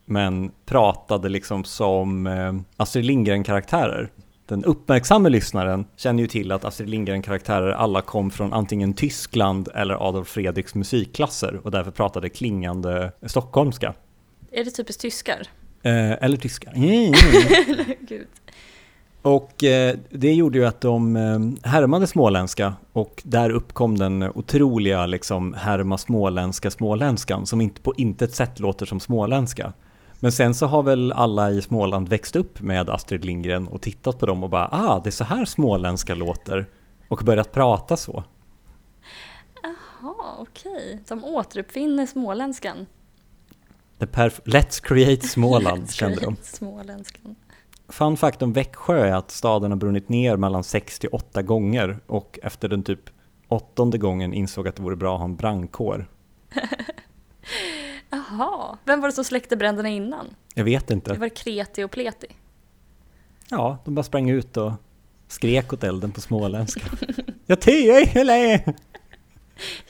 men 0.10 0.52
pratade 0.66 1.30
liksom 1.30 1.64
som 1.64 2.28
eh, 2.28 2.54
Astrid 2.78 3.06
Lindgren-karaktärer. 3.06 4.10
Den 4.46 4.64
uppmärksamma 4.64 5.30
lyssnaren 5.30 5.86
känner 5.98 6.22
ju 6.22 6.28
till 6.28 6.52
att 6.52 6.66
Astrid 6.66 6.90
Lindgren-karaktärer 6.90 7.72
alla 7.72 8.02
kom 8.02 8.32
från 8.32 8.54
antingen 8.54 8.94
Tyskland 8.94 9.70
eller 9.76 10.08
Adolf 10.08 10.28
Fredriks 10.28 10.76
musikklasser 10.76 11.60
och 11.64 11.72
därför 11.72 11.92
pratade 11.92 12.30
klingande 12.30 13.12
stockholmska. 13.26 13.94
Är 14.52 14.64
det 14.64 14.72
typiskt 14.72 15.02
tyskar? 15.02 15.48
Eh, 15.84 16.24
eller 16.24 16.38
tyska. 16.38 16.72
Mm. 16.76 17.14
Gud. 18.00 18.28
Och 19.22 19.64
eh, 19.64 19.96
det 20.10 20.34
gjorde 20.34 20.58
ju 20.58 20.66
att 20.66 20.82
de 20.82 21.16
eh, 21.16 21.70
härmade 21.70 22.08
småländska 22.08 22.74
och 22.94 23.22
där 23.26 23.50
uppkom 23.50 23.98
den 23.98 24.24
otroliga 24.24 25.06
liksom 25.06 25.54
härma 25.54 25.98
småländska 25.98 26.72
småländskan 26.72 27.46
som 27.46 27.62
inte 27.62 27.82
på 27.82 27.94
intet 27.98 28.36
sätt 28.36 28.60
låter 28.60 28.86
som 28.86 29.00
småländska. 29.00 29.74
Men 30.20 30.32
sen 30.32 30.54
så 30.54 30.66
har 30.66 30.84
väl 30.84 31.12
alla 31.12 31.52
i 31.52 31.62
Småland 31.62 32.10
växt 32.10 32.36
upp 32.36 32.62
med 32.62 32.90
Astrid 32.90 33.26
Lindgren 33.26 33.68
och 33.68 33.82
tittat 33.82 34.20
på 34.20 34.26
dem 34.26 34.44
och 34.44 34.50
bara 34.50 34.70
ah, 34.72 35.02
det 35.04 35.10
är 35.10 35.12
så 35.12 35.24
här 35.24 35.46
småländska 35.46 36.16
låter 36.16 36.66
och 37.08 37.22
börjat 37.24 37.52
prata 37.52 37.98
så. 37.98 38.24
Jaha, 39.64 40.36
okej. 40.40 41.00
De 41.08 41.24
återuppfinner 41.24 42.06
småländskan. 42.06 42.86
Let's 44.00 44.84
create 44.84 45.28
Småland 45.28 45.92
kände 45.92 46.22
de. 46.22 46.36
Småländskan. 46.42 47.36
Fun 47.90 48.18
fact 48.18 48.42
om 48.42 48.54
Växjö 48.54 49.06
är 49.06 49.16
att 49.16 49.32
staden 49.32 49.72
har 49.72 49.78
brunnit 49.78 50.10
ner 50.10 50.38
mellan 50.38 50.64
6 50.64 51.00
till 51.00 51.10
8 51.12 51.42
gånger 51.42 52.00
och 52.08 52.40
efter 52.44 52.68
den 52.68 52.84
typ 52.84 53.10
åttonde 53.48 53.98
gången 53.98 54.34
insåg 54.34 54.68
att 54.68 54.76
det 54.76 54.82
vore 54.82 54.96
bra 54.96 55.14
att 55.14 55.20
ha 55.20 55.26
en 55.26 55.36
brandkår. 55.36 56.08
Jaha. 58.10 58.78
Vem 58.86 59.02
var 59.02 59.08
det 59.08 59.14
som 59.14 59.24
släckte 59.24 59.56
bränderna 59.58 59.90
innan? 59.90 60.28
Jag 60.54 60.64
vet 60.64 60.88
Det 60.88 60.94
inte. 60.94 61.14
var 61.14 61.30
Kreti 61.30 61.84
och 61.84 61.92
Pleti. 61.92 62.28
Ja, 63.50 63.78
de 63.86 63.96
bara 63.96 64.04
sprang 64.04 64.30
ut 64.30 64.58
och 64.58 64.72
skrek 65.28 65.74
åt 65.74 65.84
elden 65.84 66.12
på 66.12 66.22
småländska. 66.22 66.82
Jag 67.46 67.62
tyr 67.62 68.18
eller? 68.18 68.76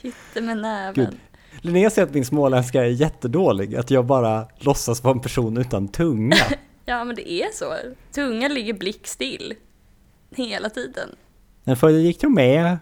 Hitte 0.02 0.40
med 0.40 0.56
näven. 0.56 0.94
Gud. 0.94 1.18
Linnea 1.60 1.90
säger 1.90 2.08
att 2.08 2.14
min 2.14 2.24
småländska 2.24 2.80
är 2.84 2.88
jättedålig, 2.88 3.76
att 3.76 3.90
jag 3.90 4.06
bara 4.06 4.48
låtsas 4.58 5.02
vara 5.04 5.14
en 5.14 5.20
person 5.20 5.56
utan 5.56 5.88
tunga. 5.88 6.36
Ja, 6.84 7.04
men 7.04 7.16
det 7.16 7.32
är 7.32 7.48
så. 7.52 7.74
Tungan 8.12 8.54
ligger 8.54 8.72
blickstill. 8.74 9.54
hela 10.30 10.70
tiden. 10.70 11.08
Men 11.64 11.76
för 11.76 11.88
det 11.88 11.98
gick 12.00 12.20
du 12.20 12.28
med 12.28 12.78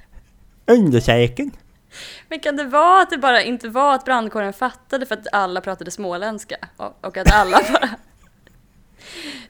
underkäken. 0.66 1.50
Men 2.28 2.40
kan 2.40 2.56
det 2.56 2.64
vara 2.64 3.02
att 3.02 3.10
det 3.10 3.18
bara 3.18 3.42
inte 3.42 3.68
var 3.68 3.94
att 3.94 4.04
brandkåren 4.04 4.52
fattade 4.52 5.06
för 5.06 5.14
att 5.14 5.26
alla 5.32 5.60
pratade 5.60 5.90
småländska 5.90 6.56
och, 6.76 7.16
att 7.16 7.32
alla 7.32 7.56
bara 7.72 7.88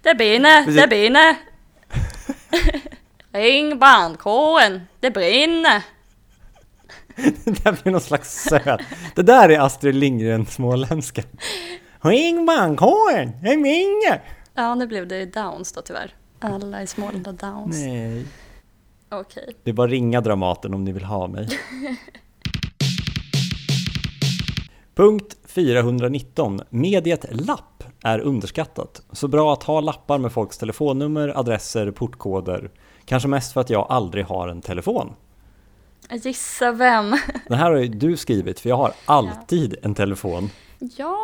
Det 0.03 0.15
brinner, 0.15 0.67
det 0.81 0.87
brinner! 0.89 1.37
Ring 3.33 3.79
brandkåren, 3.79 4.81
det 5.01 5.11
brinner! 5.11 5.83
Det 7.45 7.65
där 7.65 7.83
blir 7.83 7.93
någon 7.93 8.01
slags 8.01 8.43
söt. 8.43 8.81
Det 9.15 9.23
där 9.23 9.49
är 9.49 9.61
Astrid 9.61 9.95
Lindgren 9.95 10.47
småländska. 10.47 11.23
Ring 12.01 12.47
brandkåren, 12.47 13.33
det 13.43 13.57
brinner! 13.57 14.23
Ja, 14.55 14.75
nu 14.75 14.87
blev 14.87 15.09
det 15.09 15.27
downs 15.27 15.73
då 15.73 15.83
tyvärr. 15.83 16.15
Alla 16.41 16.83
i 16.83 16.87
Småland 16.87 17.27
har 17.27 17.33
downs. 17.33 17.77
Nej. 17.77 18.27
Okej. 19.09 19.57
Det 19.65 19.71
är 19.71 19.75
bara 19.75 19.87
ringa 19.87 20.21
Dramaten 20.21 20.75
om 20.75 20.85
ni 20.85 20.93
vill 20.93 21.05
ha 21.05 21.27
mig. 21.27 21.49
Punkt 25.01 25.37
419. 25.47 26.63
Mediet 26.71 27.27
lapp 27.31 27.85
är 28.05 28.19
underskattat. 28.19 29.03
Så 29.13 29.29
bra 29.29 29.53
att 29.53 29.63
ha 29.63 29.81
lappar 29.81 30.19
med 30.19 30.33
folks 30.33 30.59
telefonnummer, 30.59 31.39
adresser, 31.39 31.91
portkoder. 31.91 32.71
Kanske 33.05 33.29
mest 33.29 33.53
för 33.53 33.61
att 33.61 33.71
jag 33.71 33.87
aldrig 33.91 34.25
har 34.25 34.49
en 34.49 34.61
telefon. 34.61 35.13
Gissa 36.11 36.73
vem? 36.73 37.17
Det 37.49 37.57
här 37.57 37.71
har 37.71 37.79
ju 37.79 37.89
du 37.89 38.17
skrivit, 38.17 38.61
för 38.61 38.69
jag 38.69 38.77
har 38.77 38.93
alltid 39.05 39.77
en 39.83 39.95
telefon. 39.95 40.51
Ja, 40.79 41.19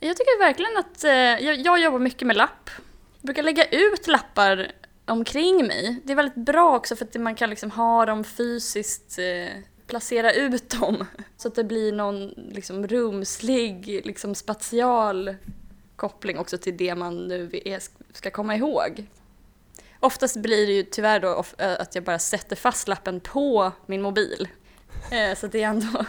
jag 0.00 0.16
tycker 0.16 0.38
verkligen 0.38 0.76
att 0.76 1.04
eh, 1.04 1.46
jag, 1.46 1.60
jag 1.60 1.80
jobbar 1.80 1.98
mycket 1.98 2.26
med 2.26 2.36
lapp. 2.36 2.70
Jag 3.20 3.26
brukar 3.26 3.42
lägga 3.42 3.64
ut 3.64 4.06
lappar 4.06 4.72
omkring 5.06 5.66
mig. 5.66 6.00
Det 6.04 6.12
är 6.12 6.16
väldigt 6.16 6.46
bra 6.46 6.76
också 6.76 6.96
för 6.96 7.04
att 7.04 7.14
man 7.14 7.34
kan 7.34 7.50
liksom 7.50 7.70
ha 7.70 8.06
dem 8.06 8.24
fysiskt, 8.24 9.18
eh, 9.18 9.62
placera 9.88 10.32
ut 10.32 10.70
dem. 10.70 11.06
Så 11.36 11.48
att 11.48 11.54
det 11.54 11.64
blir 11.64 11.92
någon 11.92 12.28
liksom 12.28 12.86
rumslig, 12.86 14.02
liksom 14.06 14.34
spatial 14.34 15.34
koppling 15.96 16.38
också 16.38 16.58
till 16.58 16.76
det 16.76 16.94
man 16.94 17.28
nu 17.28 17.50
är, 17.64 17.80
ska 18.12 18.30
komma 18.30 18.56
ihåg. 18.56 19.06
Oftast 20.00 20.36
blir 20.36 20.66
det 20.66 20.72
ju 20.72 20.82
tyvärr 20.82 21.20
då 21.20 21.44
att 21.58 21.94
jag 21.94 22.04
bara 22.04 22.18
sätter 22.18 22.56
fast 22.56 22.88
lappen 22.88 23.20
på 23.20 23.72
min 23.86 24.02
mobil. 24.02 24.48
Eh, 25.10 25.36
så 25.36 25.46
det 25.46 25.62
är 25.62 25.68
ändå, 25.68 25.86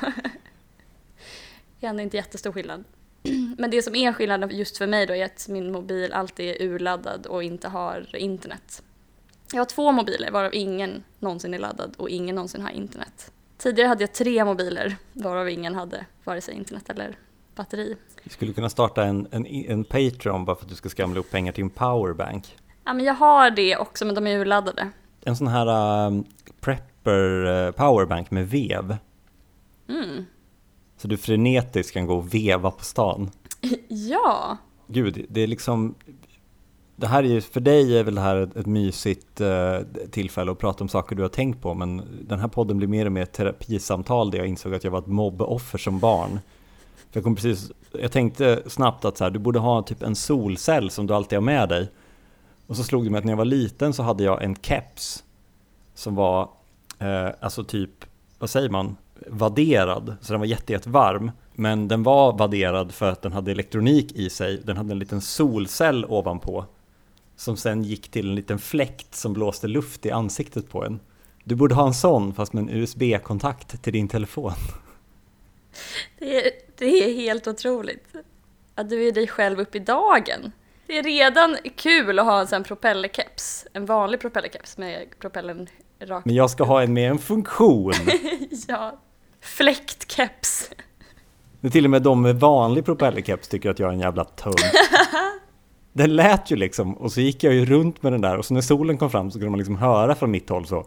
det 1.80 1.86
är 1.86 1.90
ändå 1.90 2.04
inte 2.04 2.18
jättestor 2.18 2.52
skillnad. 2.52 2.84
Men 3.58 3.72
det 3.72 3.82
som 3.82 3.96
är 3.96 4.14
skillnaden 4.14 4.50
just 4.50 4.78
för 4.78 4.88
mig 4.88 5.06
då 5.06 5.16
är 5.16 5.26
att 5.26 5.48
min 5.48 5.72
mobil 5.72 6.14
alltid 6.14 6.50
är 6.50 6.62
urladdad 6.62 7.26
och 7.26 7.44
inte 7.44 7.68
har 7.68 8.16
internet. 8.16 8.84
Jag 9.52 9.60
har 9.60 9.66
två 9.66 9.92
mobiler 9.92 10.32
varav 10.32 10.54
ingen 10.54 11.04
någonsin 11.20 11.54
är 11.54 11.60
laddad 11.60 11.96
och 11.98 12.10
ingen 12.10 12.36
någonsin 12.36 12.62
har 12.62 12.70
internet. 12.70 13.32
Tidigare 13.60 13.88
hade 13.88 14.04
jag 14.04 14.14
tre 14.14 14.46
mobiler 14.46 14.98
varav 15.14 15.50
ingen 15.50 15.76
hade 15.76 16.06
vare 16.24 16.42
sig 16.42 16.54
internet 16.54 16.90
eller 16.90 17.18
batteri. 17.56 17.98
Vi 18.24 18.30
skulle 18.30 18.54
kunna 18.54 18.70
starta 18.70 19.04
en, 19.04 19.28
en, 19.32 19.46
en 19.46 19.84
Patreon 19.84 20.46
bara 20.46 20.56
för 20.56 20.64
att 20.64 20.70
du 20.70 20.76
ska 20.76 20.90
skramla 20.90 21.20
upp 21.20 21.32
pengar 21.32 21.52
till 21.52 21.64
en 21.64 21.70
powerbank. 21.70 22.58
Ja 22.86 22.94
men 22.94 23.06
jag 23.06 23.14
har 23.14 23.52
det 23.52 23.78
också 23.78 24.06
men 24.06 24.16
de 24.16 24.28
är 24.28 24.40
urladdade. 24.40 24.90
En 25.22 25.36
sån 25.36 25.48
här 25.48 26.08
um, 26.08 26.24
prepper 26.60 27.46
uh, 27.46 27.72
powerbank 27.72 28.32
med 28.32 28.50
vev. 28.50 28.98
Mm. 29.90 30.26
Så 30.98 31.08
du 31.08 31.18
frenetiskt 31.18 31.94
kan 31.94 32.06
gå 32.06 32.16
och 32.16 32.34
veva 32.34 32.72
på 32.72 32.84
stan. 32.84 33.32
Ja, 33.88 34.58
Gud, 34.88 35.26
det 35.30 35.42
är 35.42 35.48
liksom... 35.48 35.96
Det 37.00 37.08
här 37.08 37.24
är 37.24 37.28
ju, 37.28 37.42
för 37.42 37.60
dig 37.60 37.98
är 37.98 38.04
väl 38.04 38.16
det 38.16 38.22
här 38.22 38.36
ett, 38.36 38.56
ett 38.56 38.66
mysigt 38.66 39.42
eh, 39.42 39.78
tillfälle 40.12 40.52
att 40.52 40.60
prata 40.60 40.84
om 40.84 40.88
saker 40.88 41.16
du 41.16 41.22
har 41.22 41.30
tänkt 41.30 41.62
på, 41.62 41.74
men 41.74 42.02
den 42.22 42.40
här 42.40 42.48
podden 42.48 42.78
blir 42.78 42.88
mer 42.88 43.06
och 43.06 43.12
mer 43.12 43.22
ett 43.22 43.34
terapisamtal 43.34 44.32
där 44.32 44.38
jag 44.38 44.48
insåg 44.48 44.74
att 44.76 44.84
jag 44.84 44.92
var 44.92 45.00
ett 45.00 45.08
mobboffer 45.08 45.78
som 45.78 46.00
barn. 46.00 46.40
För 47.12 47.18
jag, 47.18 47.24
kom 47.24 47.36
precis, 47.36 47.72
jag 47.92 48.12
tänkte 48.12 48.64
snabbt 48.68 49.06
att 49.06 49.18
så 49.18 49.24
här, 49.24 49.32
du 49.32 49.40
borde 49.40 49.60
ha 49.60 49.82
typ 49.82 50.04
en 50.04 50.16
solcell 50.16 50.90
som 50.90 51.08
du 51.08 51.14
alltid 51.14 51.38
har 51.38 51.42
med 51.42 51.70
dig. 51.70 51.92
Och 52.68 52.78
så 52.78 52.84
slog 52.84 53.04
det 53.04 53.10
mig 53.10 53.20
att 53.20 53.26
när 53.26 53.32
jag 53.32 53.38
var 53.38 53.46
liten 53.46 53.94
så 53.94 54.04
hade 54.04 54.24
jag 54.24 54.44
en 54.44 54.56
keps 54.56 55.24
som 55.94 56.16
var, 56.16 56.50
eh, 57.00 57.30
alltså 57.40 57.64
typ, 57.64 58.06
vad 58.40 58.50
säger 58.50 58.70
man, 58.70 58.96
vadderad. 59.28 60.16
Så 60.22 60.34
den 60.34 60.40
var 60.40 60.48
jätte, 60.48 60.74
jätte 60.74 60.90
varm. 60.90 61.32
Men 61.54 61.88
den 61.88 62.04
var 62.04 62.38
vadderad 62.38 62.92
för 62.92 63.12
att 63.12 63.22
den 63.22 63.32
hade 63.32 63.52
elektronik 63.52 64.12
i 64.12 64.30
sig. 64.30 64.62
Den 64.66 64.78
hade 64.78 64.92
en 64.92 65.00
liten 65.00 65.22
solcell 65.22 66.06
ovanpå. 66.06 66.66
Som 67.40 67.58
sen 67.58 67.84
gick 67.84 68.12
till 68.12 68.30
en 68.30 68.36
liten 68.36 68.60
fläkt 68.60 69.16
som 69.16 69.34
blåste 69.34 69.68
luft 69.68 70.06
i 70.06 70.12
ansiktet 70.12 70.70
på 70.70 70.86
en. 70.86 71.00
Du 71.44 71.56
borde 71.56 71.76
ha 71.76 71.88
en 71.88 71.94
sån 71.94 72.34
fast 72.34 72.54
med 72.54 72.62
en 72.62 72.70
USB-kontakt 72.70 73.84
till 73.84 73.94
din 73.94 74.08
telefon. 74.08 74.52
det 76.20 76.46
är, 76.46 76.52
det 76.78 76.86
är 76.86 77.14
helt 77.14 77.48
otroligt. 77.48 78.06
Att 78.76 78.90
du 78.90 79.08
är 79.08 79.12
dig 79.12 79.28
själv 79.28 79.60
upp 79.60 79.76
i 79.76 79.80
dagen. 79.80 80.52
Det 80.88 80.98
är 80.98 81.04
redan 81.04 81.58
kul 81.76 82.20
att 82.20 82.26
ha 82.26 82.40
en 82.40 82.48
sån 82.48 82.64
propellerkeps. 82.64 83.66
En 83.74 83.86
vanlig 83.86 84.20
propellerkeps 84.20 84.78
med 84.78 85.06
propellern 85.20 85.68
rakt. 86.00 86.26
Men 86.26 86.36
jag 86.36 86.50
ska 86.50 86.64
ha 86.64 86.84
en 86.84 86.94
med 86.94 87.12
en 87.12 87.20
funktion. 87.20 87.94
Ja, 88.68 89.00
fläktkeps. 89.42 90.70
Det 91.62 91.68
är 91.68 91.72
till 91.72 91.86
och 91.86 91.92
med 91.92 92.02
de 92.02 92.22
med 92.22 92.40
vanlig 92.40 92.86
propellerkeps 92.86 93.48
tycker 93.48 93.70
att 93.70 93.80
jag 93.80 93.90
är 93.90 93.94
en 93.94 94.00
jävla 94.00 94.24
tönt. 94.24 94.56
Den 95.94 96.16
lät 96.16 96.52
ju 96.52 96.56
liksom, 96.56 96.94
och 96.98 97.12
så 97.12 97.22
gick 97.22 97.44
jag 97.44 97.54
ju 97.54 97.66
runt 97.66 98.04
med 98.04 98.12
den 98.14 98.22
där 98.22 98.38
och 98.38 98.46
så 98.46 98.54
när 98.54 98.62
solen 98.62 98.98
kom 98.98 99.10
fram 99.10 99.32
så 99.32 99.40
kunde 99.40 99.50
man 99.50 99.58
liksom 99.60 99.76
höra 99.78 100.16
från 100.16 100.32
mitt 100.32 100.50
håll 100.50 100.66
så. 100.66 100.86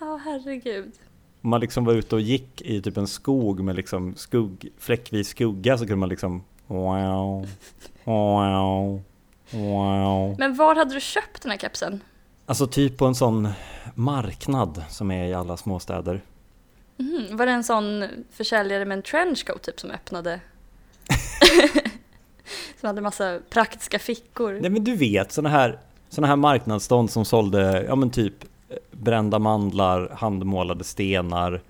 Ja, 0.00 0.20
herregud. 0.24 0.92
Om 1.42 1.50
man 1.50 1.60
liksom 1.60 1.84
var 1.84 1.92
ute 1.94 2.14
och 2.14 2.20
gick 2.20 2.62
i 2.62 2.82
typ 2.82 2.96
en 2.96 3.06
skog 3.06 3.60
med 3.60 3.76
liksom 3.76 4.14
skugg, 4.16 4.68
fläckvis 4.78 5.28
skugga 5.28 5.78
så 5.78 5.84
kunde 5.84 5.96
man 5.96 6.08
liksom 6.08 6.44
wow, 6.66 7.46
wow, 8.04 9.02
wow. 9.50 10.36
Men 10.38 10.56
var 10.56 10.74
hade 10.74 10.94
du 10.94 11.00
köpt 11.00 11.42
den 11.42 11.50
här 11.50 11.58
kepsen? 11.58 12.00
Alltså 12.46 12.66
typ 12.66 12.96
på 12.96 13.06
en 13.06 13.14
sån 13.14 13.48
marknad 13.94 14.82
som 14.88 15.10
är 15.10 15.26
i 15.26 15.34
alla 15.34 15.56
småstäder. 15.56 16.20
Mhm, 16.96 17.36
Var 17.36 17.46
det 17.46 17.52
en 17.52 17.64
sån 17.64 18.04
försäljare 18.30 18.84
med 18.84 18.96
en 18.96 19.02
trenchcoat 19.02 19.62
typ 19.62 19.80
som 19.80 19.90
öppnade? 19.90 20.40
som 22.80 22.86
hade 22.86 23.00
massa 23.00 23.38
praktiska 23.50 23.98
fickor. 23.98 24.58
Nej 24.60 24.70
men 24.70 24.84
du 24.84 24.96
vet 24.96 25.32
såna 25.32 25.48
här, 25.48 25.78
såna 26.08 26.26
här 26.26 26.36
marknadsstånd 26.36 27.10
som 27.10 27.24
sålde, 27.24 27.84
ja 27.88 27.96
men 27.96 28.10
typ 28.10 28.44
eh, 28.68 28.76
brända 28.90 29.38
mandlar, 29.38 30.08
handmålade 30.08 30.84
stenar 30.84 31.62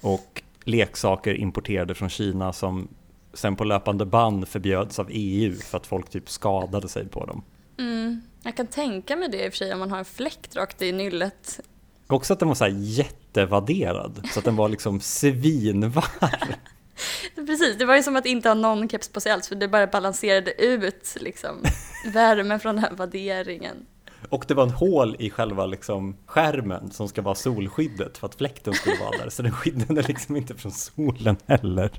och 0.00 0.42
leksaker 0.64 1.34
importerade 1.34 1.94
från 1.94 2.08
Kina 2.08 2.52
som 2.52 2.88
sen 3.34 3.56
på 3.56 3.64
löpande 3.64 4.06
band 4.06 4.48
förbjöds 4.48 4.98
av 4.98 5.06
EU 5.10 5.54
för 5.54 5.76
att 5.76 5.86
folk 5.86 6.10
typ 6.10 6.30
skadade 6.30 6.88
sig 6.88 7.08
på 7.08 7.26
dem. 7.26 7.42
Mm, 7.78 8.22
jag 8.42 8.56
kan 8.56 8.66
tänka 8.66 9.16
mig 9.16 9.28
det 9.28 9.44
i 9.44 9.48
och 9.48 9.52
för 9.52 9.56
sig 9.58 9.72
om 9.72 9.78
man 9.78 9.90
har 9.90 9.98
en 9.98 10.04
fläkt 10.04 10.56
rakt 10.56 10.82
i 10.82 10.92
nyllet. 10.92 11.60
Också 12.06 12.32
att 12.32 12.38
den 12.38 12.48
var 12.48 12.54
så 12.54 12.64
här 12.64 12.74
jättevadderad, 12.76 14.28
så 14.32 14.38
att 14.38 14.44
den 14.44 14.56
var 14.56 14.68
liksom 14.68 15.00
svinvarm. 15.00 16.04
Precis, 17.34 17.78
det 17.78 17.84
var 17.84 17.96
ju 17.96 18.02
som 18.02 18.16
att 18.16 18.26
inte 18.26 18.48
ha 18.48 18.54
någon 18.54 18.88
keps 18.88 19.08
på 19.08 19.20
sig 19.20 19.32
alls 19.32 19.48
för 19.48 19.54
det 19.54 19.68
bara 19.68 19.86
balanserade 19.86 20.64
ut 20.64 21.16
liksom 21.20 21.62
värmen 22.12 22.60
från 22.60 22.74
den 22.74 22.84
här 22.84 22.92
vadderingen. 22.92 23.86
Och 24.28 24.44
det 24.48 24.54
var 24.54 24.62
en 24.62 24.70
hål 24.70 25.16
i 25.18 25.30
själva 25.30 25.66
liksom 25.66 26.16
skärmen 26.26 26.90
som 26.90 27.08
ska 27.08 27.22
vara 27.22 27.34
solskyddet 27.34 28.18
för 28.18 28.26
att 28.26 28.34
fläkten 28.34 28.74
skulle 28.74 28.96
vara 28.96 29.18
där. 29.18 29.28
Så 29.28 29.42
den 29.42 29.52
skyddade 29.52 30.02
liksom 30.02 30.36
inte 30.36 30.54
från 30.54 30.72
solen 30.72 31.36
heller. 31.46 31.90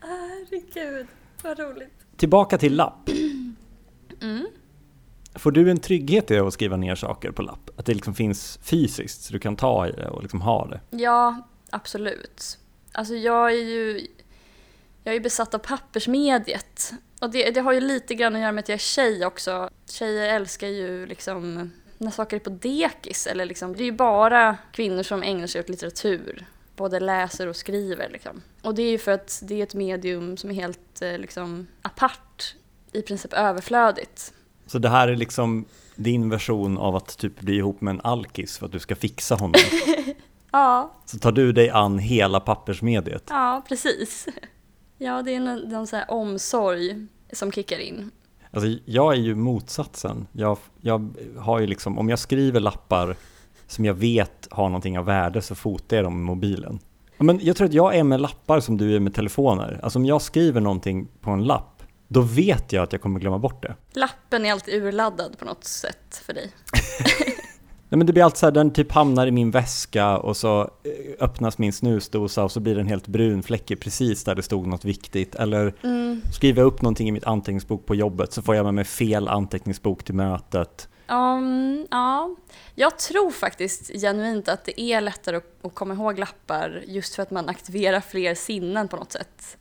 Herregud, 0.00 1.06
vad 1.42 1.58
roligt. 1.58 1.92
Tillbaka 2.16 2.58
till 2.58 2.76
lapp. 2.76 3.10
Mm. 4.20 4.46
Får 5.34 5.50
du 5.50 5.70
en 5.70 5.78
trygghet 5.78 6.30
i 6.30 6.38
att 6.38 6.52
skriva 6.52 6.76
ner 6.76 6.94
saker 6.94 7.30
på 7.30 7.42
lapp? 7.42 7.70
Att 7.76 7.86
det 7.86 7.94
liksom 7.94 8.14
finns 8.14 8.58
fysiskt 8.62 9.22
så 9.22 9.32
du 9.32 9.38
kan 9.38 9.56
ta 9.56 9.88
i 9.88 9.92
det 9.92 10.08
och 10.08 10.22
liksom 10.22 10.40
ha 10.40 10.66
det? 10.66 10.80
Ja, 10.90 11.48
absolut. 11.70 12.58
Alltså 12.98 13.14
jag 13.14 13.52
är 13.52 13.64
ju, 13.64 14.06
jag 15.04 15.14
är 15.14 15.20
besatt 15.20 15.54
av 15.54 15.58
pappersmediet. 15.58 16.94
Och 17.20 17.30
det, 17.30 17.50
det 17.50 17.60
har 17.60 17.72
ju 17.72 17.80
lite 17.80 18.14
grann 18.14 18.34
att 18.34 18.40
göra 18.40 18.52
med 18.52 18.62
att 18.62 18.68
jag 18.68 18.74
är 18.74 18.78
tjej 18.78 19.26
också. 19.26 19.70
Tjejer 19.90 20.34
älskar 20.34 20.68
ju 20.68 21.06
liksom 21.06 21.70
när 21.98 22.10
saker 22.10 22.36
är 22.36 22.40
på 22.40 22.50
dekis. 22.50 23.26
Eller 23.26 23.46
liksom, 23.46 23.76
det 23.76 23.82
är 23.82 23.84
ju 23.84 23.92
bara 23.92 24.56
kvinnor 24.72 25.02
som 25.02 25.22
ägnar 25.22 25.46
sig 25.46 25.60
åt 25.60 25.68
litteratur. 25.68 26.46
Både 26.76 27.00
läser 27.00 27.46
och 27.46 27.56
skriver. 27.56 28.08
Liksom. 28.08 28.42
Och 28.62 28.74
det 28.74 28.82
är 28.82 28.90
ju 28.90 28.98
för 28.98 29.12
att 29.12 29.42
det 29.44 29.54
är 29.54 29.62
ett 29.62 29.74
medium 29.74 30.36
som 30.36 30.50
är 30.50 30.54
helt 30.54 31.02
eh, 31.02 31.18
liksom, 31.18 31.66
apart, 31.82 32.54
i 32.92 33.02
princip 33.02 33.32
överflödigt. 33.32 34.32
Så 34.66 34.78
det 34.78 34.88
här 34.88 35.08
är 35.08 35.16
liksom 35.16 35.64
din 35.94 36.30
version 36.30 36.78
av 36.78 36.96
att 36.96 37.18
typ 37.18 37.40
bli 37.40 37.56
ihop 37.56 37.80
med 37.80 37.90
en 37.90 38.00
alkis 38.00 38.58
för 38.58 38.66
att 38.66 38.72
du 38.72 38.78
ska 38.78 38.96
fixa 38.96 39.34
honom. 39.34 39.60
Ja, 40.52 40.92
Så 41.04 41.18
tar 41.18 41.32
du 41.32 41.52
dig 41.52 41.70
an 41.70 41.98
hela 41.98 42.40
pappersmediet. 42.40 43.24
ja 43.28 43.62
precis. 43.68 44.26
Ja, 45.00 45.22
det 45.22 45.34
är 45.34 45.40
någon, 45.40 45.58
någon 45.58 45.86
så 45.86 45.96
här 45.96 46.10
omsorg 46.10 47.06
som 47.32 47.52
kickar 47.52 47.78
in. 47.78 48.10
Alltså 48.50 48.68
jag 48.84 49.12
är 49.14 49.18
ju 49.18 49.34
motsatsen. 49.34 50.26
Jag, 50.32 50.58
jag 50.80 51.10
har 51.38 51.58
ju 51.58 51.66
liksom, 51.66 51.98
om 51.98 52.08
jag 52.08 52.18
skriver 52.18 52.60
lappar 52.60 53.16
som 53.66 53.84
jag 53.84 53.94
vet 53.94 54.48
har 54.50 54.68
någonting 54.68 54.98
av 54.98 55.04
värde 55.04 55.42
så 55.42 55.54
fotar 55.54 55.96
jag 55.96 56.04
dem 56.04 56.14
med 56.16 56.24
mobilen. 56.26 56.78
Men 57.18 57.38
jag 57.42 57.56
tror 57.56 57.66
att 57.68 57.72
jag 57.74 57.96
är 57.96 58.04
med 58.04 58.20
lappar 58.20 58.60
som 58.60 58.76
du 58.76 58.96
är 58.96 59.00
med 59.00 59.14
telefoner. 59.14 59.80
Alltså 59.82 59.98
om 59.98 60.04
jag 60.04 60.22
skriver 60.22 60.60
någonting 60.60 61.08
på 61.20 61.30
en 61.30 61.44
lapp, 61.44 61.82
då 62.08 62.20
vet 62.20 62.72
jag 62.72 62.82
att 62.82 62.92
jag 62.92 63.02
kommer 63.02 63.20
glömma 63.20 63.38
bort 63.38 63.62
det. 63.62 63.74
Lappen 63.92 64.46
är 64.46 64.52
alltid 64.52 64.74
urladdad 64.82 65.38
på 65.38 65.44
något 65.44 65.64
sätt 65.64 66.22
för 66.26 66.34
dig. 66.34 66.52
Nej 67.90 67.98
men 67.98 68.06
det 68.06 68.12
blir 68.12 68.24
alltid 68.24 68.38
så 68.38 68.46
här, 68.46 68.50
den 68.50 68.70
typ 68.72 68.92
hamnar 68.92 69.26
i 69.26 69.30
min 69.30 69.50
väska 69.50 70.18
och 70.18 70.36
så 70.36 70.60
eh, 70.60 71.24
öppnas 71.24 71.58
min 71.58 71.72
snusdosa 71.72 72.44
och 72.44 72.52
så 72.52 72.60
blir 72.60 72.74
den 72.74 72.86
helt 72.86 73.06
brunfläckig 73.06 73.80
precis 73.80 74.24
där 74.24 74.34
det 74.34 74.42
stod 74.42 74.66
något 74.66 74.84
viktigt. 74.84 75.34
Eller 75.34 75.74
Mm. 75.82 76.22
skriver 76.34 76.62
jag 76.62 76.66
upp 76.66 76.82
någonting 76.82 77.08
i 77.08 77.12
mitt 77.12 77.24
anteckningsbok 77.24 77.86
på 77.86 77.94
jobbet 77.94 78.32
så 78.32 78.42
får 78.42 78.54
jag 78.56 78.64
med 78.64 78.74
mig 78.74 78.84
fel 78.84 79.28
anteckningsbok 79.28 80.04
till 80.04 80.14
mötet. 80.14 80.88
Um, 81.10 81.86
ja, 81.90 82.36
jag 82.74 82.98
tror 82.98 83.30
faktiskt 83.30 83.90
genuint 84.00 84.48
att 84.48 84.64
det 84.64 84.80
är 84.80 85.00
lättare 85.00 85.36
att, 85.36 85.44
att 85.62 85.74
komma 85.74 85.94
ihåg 85.94 86.18
lappar 86.18 86.82
just 86.86 87.14
för 87.14 87.22
att 87.22 87.30
man 87.30 87.48
aktiverar 87.48 88.00
fler 88.00 88.34
sinnen 88.34 88.88
på 88.88 88.96
något 88.96 89.12
sätt. 89.12 89.56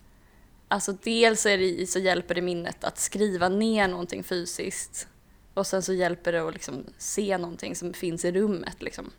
Alltså 0.68 0.94
dels 1.04 1.46
är 1.46 1.58
det, 1.58 1.90
så 1.90 2.00
hjälper 2.00 2.36
det 2.36 2.42
minnet 2.42 2.84
att 2.84 3.00
skriva 3.00 3.50
ner 3.50 3.88
någonting 3.88 4.24
fysiskt 4.24 5.08
och 5.58 5.68
sen 5.68 5.84
så 5.84 5.94
hjälper 5.94 6.32
det 6.32 6.48
att 6.48 6.54
liksom 6.54 6.84
se 6.98 7.38
någonting 7.38 7.76
som 7.76 7.94
finns 7.94 8.26
i 8.26 8.32
rummet 8.32 8.82
liksom. 8.82 9.12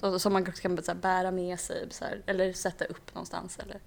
Så, 0.00 0.18
som 0.18 0.32
man 0.32 0.44
kan 0.44 0.82
så 0.82 0.92
här, 0.92 0.98
bära 0.98 1.30
med 1.30 1.60
sig 1.60 1.88
här, 2.00 2.22
eller 2.26 2.52
sätta 2.52 2.84
upp 2.84 3.14
någonstans. 3.14 3.58
Eller. 3.58 3.80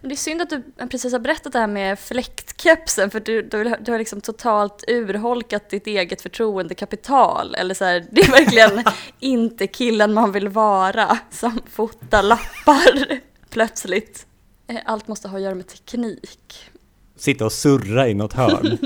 Men 0.00 0.08
det 0.08 0.14
är 0.14 0.16
synd 0.16 0.42
att 0.42 0.50
du 0.50 0.62
precis 0.90 1.12
har 1.12 1.18
berättat 1.18 1.52
det 1.52 1.58
här 1.58 1.66
med 1.66 1.98
fläktkepsen 1.98 3.10
för 3.10 3.20
du, 3.20 3.42
du, 3.42 3.76
du 3.80 3.92
har 3.92 3.98
liksom 3.98 4.20
totalt 4.20 4.84
urholkat 4.88 5.70
ditt 5.70 5.86
eget 5.86 6.22
förtroendekapital. 6.22 7.54
Eller 7.54 7.74
så 7.74 7.84
här, 7.84 8.06
det 8.10 8.20
är 8.20 8.30
verkligen 8.30 8.84
inte 9.20 9.66
killen 9.66 10.12
man 10.14 10.32
vill 10.32 10.48
vara 10.48 11.18
som 11.30 11.60
fotar 11.70 12.22
lappar 12.22 13.20
plötsligt. 13.50 14.26
Eh, 14.66 14.76
Allt 14.84 15.08
måste 15.08 15.28
ha 15.28 15.36
att 15.36 15.42
göra 15.42 15.54
med 15.54 15.66
teknik. 15.66 16.70
Sitta 17.16 17.44
och 17.44 17.52
surra 17.52 18.08
i 18.08 18.14
något 18.14 18.32
hörn 18.32 18.78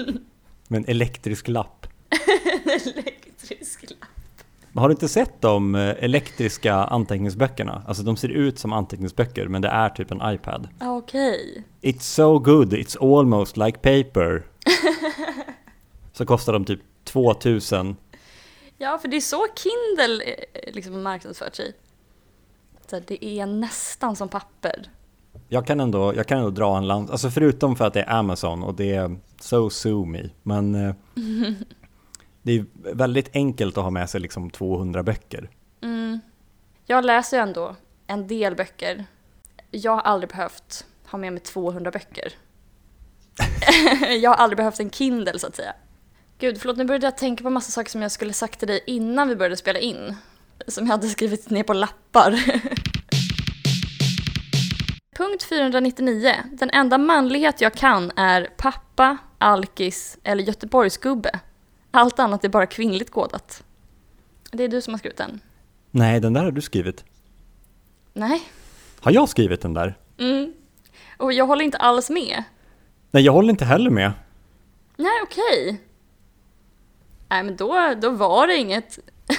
med 0.69 0.79
en 0.79 0.85
elektrisk 0.85 1.49
lapp. 1.49 1.80
Elektrisk 2.65 3.83
lapp. 3.83 4.09
Har 4.75 4.89
du 4.89 4.93
inte 4.93 5.09
sett 5.09 5.41
de 5.41 5.75
eh, 5.75 6.05
elektriska 6.05 6.75
anteckningsböckerna? 6.75 7.83
Alltså 7.87 8.03
de 8.03 8.17
ser 8.17 8.29
ut 8.29 8.59
som 8.59 8.73
anteckningsböcker 8.73 9.49
men 9.49 9.63
det 9.63 9.69
är 9.69 9.89
typ 9.89 10.11
en 10.11 10.21
iPad. 10.25 10.69
Ah, 10.79 10.97
Okej. 10.97 11.65
It's 11.81 12.01
so 12.01 12.39
good, 12.39 12.73
it's 12.73 13.19
almost 13.19 13.57
like 13.57 13.79
paper. 13.79 14.47
Så 16.13 16.27
kostar 16.27 16.53
de 16.53 16.65
typ 16.65 16.81
2000. 17.05 17.97
Ja, 18.79 18.99
för 18.99 19.09
det 19.09 19.17
är 19.17 19.21
så 19.21 19.47
Kindle 19.57 20.25
eh, 20.25 20.75
liksom 20.75 21.03
marknadsfört 21.03 21.55
sig. 21.55 21.73
Så 22.91 23.01
det 23.07 23.25
är 23.25 23.47
nästan 23.47 24.17
som 24.17 24.29
papper. 24.29 24.91
Jag 25.49 25.67
kan 25.67 25.81
ändå, 25.81 26.15
jag 26.17 26.27
kan 26.27 26.39
ändå 26.39 26.51
dra 26.51 26.79
en 26.79 26.87
lans, 26.87 27.11
alltså 27.11 27.31
förutom 27.31 27.77
för 27.77 27.85
att 27.87 27.95
det 27.95 28.03
är 28.03 28.11
Amazon 28.13 28.63
och 28.63 28.75
det 28.75 28.95
är 28.95 29.17
so 29.41 29.71
sue 29.71 30.07
me. 30.07 30.29
Men 30.43 30.75
eh, 30.75 30.95
det 32.43 32.53
är 32.53 32.65
väldigt 32.95 33.31
enkelt 33.35 33.79
att 33.79 33.85
ha 33.85 33.91
med 33.91 34.11
sig 34.11 34.21
liksom 34.21 34.51
200 34.51 35.03
böcker. 35.03 35.51
Mm. 35.83 36.21
Jag 36.87 37.05
läser 37.05 37.37
ju 37.37 37.43
ändå 37.43 37.77
en 38.07 38.27
del 38.27 38.55
böcker. 38.55 39.05
Jag 39.71 39.93
har 39.93 40.01
aldrig 40.01 40.31
behövt 40.31 40.87
ha 41.07 41.19
med 41.19 41.33
mig 41.33 41.43
200 41.43 41.91
böcker. 41.91 42.33
jag 44.23 44.31
har 44.31 44.37
aldrig 44.37 44.57
behövt 44.57 44.81
en 44.81 44.91
Kindle 44.91 45.39
så 45.39 45.47
att 45.47 45.57
säga. 45.57 45.73
Gud, 46.39 46.61
förlåt, 46.61 46.77
nu 46.77 46.85
började 46.85 47.07
jag 47.07 47.19
tänka 47.19 47.45
på 47.45 47.51
massa 47.51 47.71
saker 47.71 47.91
som 47.91 48.03
jag 48.03 48.13
skulle 48.13 48.33
sagt 48.33 48.59
till 48.59 48.69
dig 48.69 48.85
innan 48.87 49.29
vi 49.29 49.37
började 49.37 49.57
spela 49.57 49.79
in. 49.79 50.15
Som 50.67 50.87
jag 50.87 50.93
hade 50.93 51.09
skrivit 51.09 51.51
ner 51.51 51.63
på 51.63 51.73
lappar. 51.73 52.31
Punkt 55.17 55.43
499. 55.43 56.35
Den 56.53 56.71
enda 56.71 56.99
manlighet 56.99 57.61
jag 57.61 57.75
kan 57.75 58.11
är 58.17 58.49
pappa, 58.57 59.19
alkis 59.39 60.19
eller 60.25 60.43
Göteborgsgubbe. 60.43 61.41
Allt 61.91 62.19
annat 62.19 62.45
är 62.45 62.49
bara 62.49 62.67
kvinnligt 62.67 63.11
kodat. 63.11 63.65
Det 64.53 64.65
är 64.65 64.69
du 64.69 64.81
som 64.81 64.95
har 64.95 64.99
skrivit 64.99 65.19
den. 65.19 65.41
Nej, 65.91 66.21
den 66.21 66.33
där 66.33 66.45
har 66.45 66.51
du 66.51 66.61
skrivit. 66.61 67.05
Nej. 68.13 68.43
Har 69.01 69.13
jag 69.13 69.29
skrivit 69.29 69.61
den 69.61 69.75
där? 69.75 69.99
Mm. 70.19 70.53
Och 71.17 71.33
jag 71.33 71.47
håller 71.47 71.65
inte 71.65 71.79
alls 71.79 72.11
med. 72.11 72.45
Nej, 73.11 73.23
jag 73.23 73.33
håller 73.33 73.51
inte 73.51 73.65
heller 73.65 73.91
med. 73.91 74.13
Nej, 74.97 75.21
okej. 75.23 75.81
Nej, 77.29 77.43
men 77.43 77.57
då, 77.57 77.95
då 78.01 78.11
var 78.11 78.47
det 78.47 78.57
inget. 78.57 78.99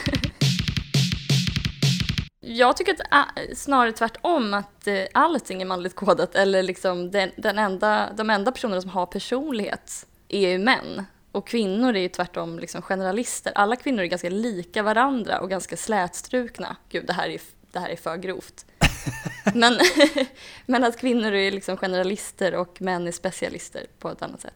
jag 2.40 2.78
tycker 2.78 2.94
att 2.94 3.28
äh, 3.38 3.56
snarare 3.56 3.92
tvärtom 3.92 4.54
att 4.54 4.88
äh, 4.88 5.04
allting 5.14 5.62
är 5.62 5.66
manligt 5.66 5.96
kodat. 5.96 6.36
Eller 6.36 6.64
liksom 6.64 7.12
den, 7.12 7.32
den 7.38 7.60
enda, 7.60 8.14
de 8.18 8.30
enda 8.30 8.52
personerna 8.52 8.82
som 8.82 8.90
har 8.90 9.06
personlighet 9.06 10.08
är 10.30 10.50
ju 10.50 10.58
män. 10.58 11.06
Och 11.32 11.48
kvinnor 11.48 11.96
är 11.96 12.00
ju 12.00 12.10
tvärtom 12.10 12.60
liksom 12.60 12.82
generalister. 12.82 13.52
Alla 13.56 13.76
kvinnor 13.76 14.02
är 14.04 14.06
ganska 14.06 14.30
lika 14.30 14.84
varandra 14.84 15.40
och 15.40 15.50
ganska 15.50 15.78
slätstrukna. 15.78 16.76
Gud, 16.90 17.08
det 17.08 17.14
här 17.14 17.30
är, 17.30 17.42
det 17.72 17.80
här 17.80 17.90
är 17.90 17.96
för 17.96 18.18
grovt. 18.18 18.66
men, 19.56 19.80
men 20.66 20.84
att 20.84 20.98
kvinnor 21.00 21.34
är 21.34 21.52
liksom 21.52 21.78
generalister 21.78 22.56
och 22.56 22.82
män 22.82 23.08
är 23.08 23.12
specialister 23.12 23.86
på 24.00 24.10
ett 24.10 24.22
annat 24.22 24.42
sätt. 24.42 24.54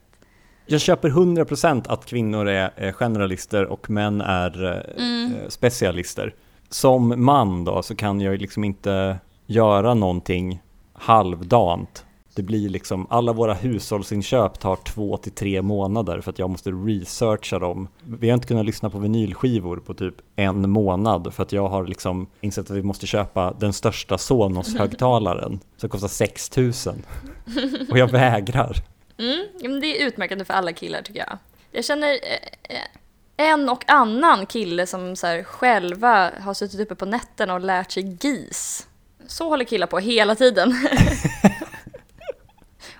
Jag 0.66 0.80
köper 0.80 1.08
100% 1.08 1.84
att 1.88 2.06
kvinnor 2.06 2.48
är 2.48 2.92
generalister 2.92 3.64
och 3.64 3.90
män 3.90 4.20
är 4.20 4.64
eh, 4.64 5.04
Mm. 5.04 5.34
eh, 5.34 5.48
specialister. 5.48 6.34
Som 6.68 7.24
man 7.24 7.64
då 7.64 7.82
så 7.82 7.96
kan 7.96 8.20
jag 8.20 8.32
ju 8.32 8.38
liksom 8.38 8.64
inte 8.64 9.18
göra 9.46 9.94
någonting 9.94 10.62
halvdant. 10.92 12.05
Det 12.36 12.42
blir 12.42 12.68
liksom, 12.68 13.06
alla 13.10 13.32
våra 13.32 13.54
hushållsinköp 13.54 14.58
tar 14.58 14.76
två 14.76 15.16
till 15.16 15.32
tre 15.32 15.62
månader 15.62 16.20
för 16.20 16.30
att 16.30 16.38
jag 16.38 16.50
måste 16.50 16.70
researcha 16.70 17.58
dem. 17.58 17.88
Vi 18.04 18.28
har 18.28 18.34
inte 18.34 18.46
kunnat 18.46 18.66
lyssna 18.66 18.90
på 18.90 18.98
vinylskivor 18.98 19.76
på 19.76 19.94
typ 19.94 20.14
en 20.36 20.70
månad 20.70 21.34
för 21.34 21.42
att 21.42 21.52
jag 21.52 21.68
har 21.68 21.86
liksom 21.86 22.26
insett 22.40 22.70
att 22.70 22.76
vi 22.76 22.82
måste 22.82 23.06
köpa 23.06 23.54
den 23.58 23.72
största 23.72 24.18
Sonos-högtalaren 24.18 25.60
som 25.76 25.88
kostar 25.88 26.08
6000 26.08 27.02
Och 27.90 27.98
jag 27.98 28.10
vägrar. 28.10 28.76
Mm, 29.18 29.46
men 29.62 29.80
det 29.80 30.02
är 30.02 30.06
utmärkande 30.06 30.44
för 30.44 30.54
alla 30.54 30.72
killar 30.72 31.02
tycker 31.02 31.20
jag. 31.20 31.38
Jag 31.70 31.84
känner 31.84 32.08
eh, 32.08 32.76
eh, 32.76 33.50
en 33.50 33.68
och 33.68 33.90
annan 33.90 34.46
kille 34.46 34.86
som 34.86 35.16
så 35.16 35.42
själva 35.46 36.30
har 36.40 36.54
suttit 36.54 36.80
uppe 36.80 36.94
på 36.94 37.06
nätterna 37.06 37.54
och 37.54 37.60
lärt 37.60 37.92
sig 37.92 38.18
GIS. 38.20 38.86
Så 39.26 39.48
håller 39.48 39.64
killar 39.64 39.86
på 39.86 39.98
hela 39.98 40.34
tiden. 40.34 40.74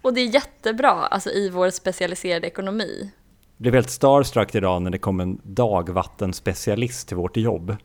och 0.03 0.15
det 0.15 0.21
är 0.21 0.35
jättebra 0.35 0.93
alltså, 0.93 1.31
i 1.31 1.51
vår 1.51 1.71
specialiserade 1.71 2.47
ekonomi. 2.47 3.11
blev 3.57 3.75
helt 3.75 3.91
starstruck 3.91 4.55
idag 4.55 4.83
när 4.83 4.91
det 4.91 4.99
kom 4.99 5.21
en 5.21 5.41
dagvattenspecialist 5.43 7.09
till 7.09 7.17
vårt 7.17 7.37
jobb. 7.37 7.77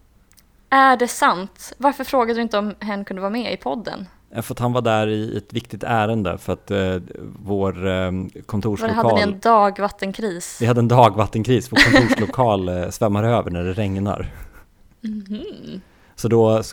Är 0.69 0.97
det 0.97 1.07
sant? 1.07 1.73
Varför 1.77 2.03
frågade 2.03 2.39
du 2.39 2.41
inte 2.41 2.57
om 2.57 2.75
hen 2.79 3.05
kunde 3.05 3.21
vara 3.21 3.31
med 3.31 3.53
i 3.53 3.57
podden? 3.57 4.07
För 4.41 4.53
att 4.53 4.59
han 4.59 4.73
var 4.73 4.81
där 4.81 5.07
i 5.07 5.37
ett 5.37 5.53
viktigt 5.53 5.83
ärende 5.83 6.37
för 6.37 6.53
att 6.53 6.71
eh, 6.71 6.95
vår 7.43 7.87
eh, 7.87 7.91
Var 7.91 8.03
hade 8.11 8.41
kontorslokal... 8.45 9.15
ni 9.15 9.21
en 9.21 9.39
dagvattenkris? 9.39 10.57
Vi 10.61 10.65
hade 10.65 10.79
en 10.79 10.87
dagvattenkris, 10.87 11.71
vår 11.71 11.91
kontorslokal 11.91 12.69
eh, 12.69 12.89
svämmar 12.89 13.23
över 13.23 13.51
när 13.51 13.63
det 13.63 13.73
regnar. 13.73 14.31
Mhm. 15.01 15.81
Så 16.15 16.27
då 16.27 16.63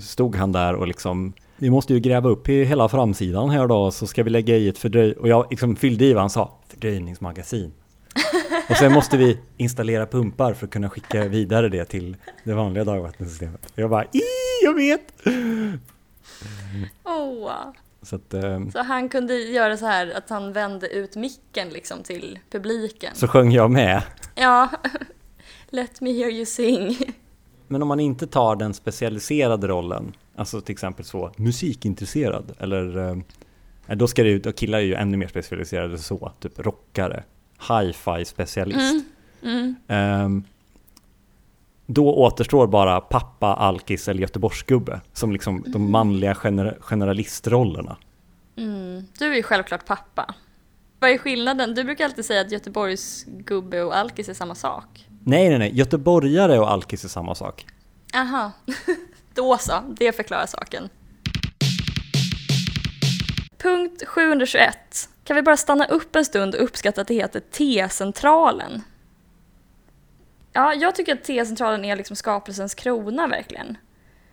stod 0.00 0.36
han 0.36 0.52
där 0.52 0.74
och 0.74 0.86
liksom 0.86 1.32
Vi 1.62 1.70
måste 1.70 1.94
ju 1.94 2.00
gräva 2.00 2.28
upp 2.28 2.48
i 2.48 2.64
hela 2.64 2.88
framsidan 2.88 3.50
här 3.50 3.66
då 3.66 3.90
så 3.90 4.06
ska 4.06 4.22
vi 4.22 4.30
lägga 4.30 4.56
i 4.56 4.68
ett 4.68 4.78
fördröj... 4.78 5.12
Och 5.12 5.28
jag 5.28 5.46
liksom 5.50 5.76
fyllde 5.76 6.04
i 6.04 6.12
vad 6.12 6.22
han 6.22 6.30
sa, 6.30 6.58
fördröjningsmagasin. 6.68 7.72
Och 8.70 8.76
sen 8.76 8.92
måste 8.92 9.16
vi 9.16 9.38
installera 9.56 10.06
pumpar 10.06 10.54
för 10.54 10.66
att 10.66 10.72
kunna 10.72 10.90
skicka 10.90 11.28
vidare 11.28 11.68
det 11.68 11.84
till 11.84 12.16
det 12.44 12.54
vanliga 12.54 12.84
dagvattensystemet. 12.84 13.72
Jag 13.74 13.90
bara, 13.90 14.04
i, 14.04 14.22
jag 14.62 14.74
vet! 14.74 15.12
Åh. 17.04 17.52
Så 18.02 18.16
att, 18.16 18.34
eh, 18.34 18.68
Så 18.72 18.82
han 18.82 19.08
kunde 19.08 19.34
göra 19.34 19.76
så 19.76 19.86
här 19.86 20.12
att 20.16 20.30
han 20.30 20.52
vände 20.52 20.88
ut 20.88 21.16
micken 21.16 21.68
liksom 21.68 22.02
till 22.02 22.38
publiken. 22.50 23.14
så 23.14 23.28
sjöng 23.28 23.52
jag 23.52 23.70
med. 23.70 24.02
Ja, 24.34 24.68
let 25.70 26.00
me 26.00 26.12
hear 26.12 26.30
you 26.30 26.46
sing. 26.46 26.98
Men 27.72 27.82
om 27.82 27.88
man 27.88 28.00
inte 28.00 28.26
tar 28.26 28.56
den 28.56 28.74
specialiserade 28.74 29.68
rollen, 29.68 30.12
alltså 30.36 30.60
till 30.60 30.72
exempel 30.72 31.04
så 31.04 31.32
musikintresserad 31.36 32.52
eller 32.58 33.08
eh, 33.08 33.96
då 33.96 34.06
ska 34.06 34.22
det 34.22 34.28
ju, 34.28 34.38
då 34.38 34.52
killar 34.52 34.78
är 34.78 34.82
ju 34.82 34.94
ännu 34.94 35.16
mer 35.16 35.28
specialiserade 35.28 35.98
så, 35.98 36.32
typ 36.40 36.58
rockare, 36.58 37.24
hi-fi 37.68 38.24
specialist. 38.24 39.04
Mm. 39.42 39.74
Ehm, 39.88 40.44
då 41.86 42.14
återstår 42.14 42.66
bara 42.66 43.00
pappa, 43.00 43.54
alkis 43.54 44.08
eller 44.08 44.20
göteborgsgubbe 44.20 45.00
som 45.12 45.32
liksom 45.32 45.64
de 45.66 45.90
manliga 45.90 46.34
gener- 46.34 46.76
generalistrollerna. 46.80 47.96
Mm. 48.56 49.04
Du 49.18 49.32
är 49.32 49.36
ju 49.36 49.42
självklart 49.42 49.86
pappa. 49.86 50.34
Vad 50.98 51.10
är 51.10 51.18
skillnaden? 51.18 51.74
Du 51.74 51.84
brukar 51.84 52.04
alltid 52.04 52.24
säga 52.24 52.40
att 52.40 52.52
Göteborgs 52.52 53.24
gubbe 53.24 53.82
och 53.82 53.96
alkis 53.96 54.28
är 54.28 54.34
samma 54.34 54.54
sak. 54.54 55.06
Nej, 55.24 55.48
nej, 55.48 55.58
nej. 55.58 55.78
Göteborgare 55.78 56.58
och 56.58 56.70
alkis 56.70 57.04
är 57.04 57.08
samma 57.08 57.34
sak. 57.34 57.66
Aha, 58.14 58.52
då 59.34 59.58
så, 59.58 59.72
det 59.88 60.12
förklarar 60.12 60.46
saken. 60.46 60.88
Punkt 63.58 64.02
721. 64.06 65.08
Kan 65.24 65.36
vi 65.36 65.42
bara 65.42 65.56
stanna 65.56 65.84
upp 65.84 66.16
en 66.16 66.24
stund 66.24 66.54
och 66.54 66.64
uppskatta 66.64 67.00
att 67.00 67.08
det 67.08 67.14
heter 67.14 67.40
T-centralen? 67.40 68.82
Ja, 70.52 70.74
jag 70.74 70.94
tycker 70.94 71.14
att 71.14 71.24
T-centralen 71.24 71.84
är 71.84 71.96
liksom 71.96 72.16
skapelsens 72.16 72.74
krona 72.74 73.26
verkligen. 73.26 73.76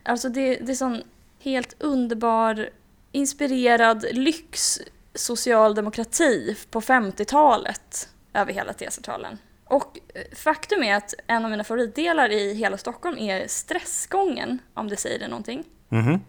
Alltså 0.04 0.30
det, 0.30 0.56
det 0.56 0.72
är 0.72 0.76
sån 0.76 1.04
helt 1.40 1.76
underbar, 1.80 2.70
inspirerad 3.12 4.06
lyx 4.12 4.80
socialdemokrati 5.14 6.58
på 6.72 6.82
50-talet 6.82 8.10
över 8.34 8.54
hela 8.54 8.74
T-centralen. 8.74 9.38
Och 9.70 10.00
eh, 10.14 10.36
faktum 10.36 10.84
är 10.84 10.96
att 10.96 11.14
en 11.28 11.46
av 11.46 11.52
mina 11.52 11.64
favoritdelar 11.64 12.32
i 12.32 12.54
hela 12.54 12.78
Stockholm 12.78 13.18
är 13.18 13.48
stressgången, 13.48 14.60
om 14.74 14.88
det 14.88 14.98
säger 14.98 15.20
det 15.20 15.28
någonting. 15.28 15.64
Mhm. 15.90 16.20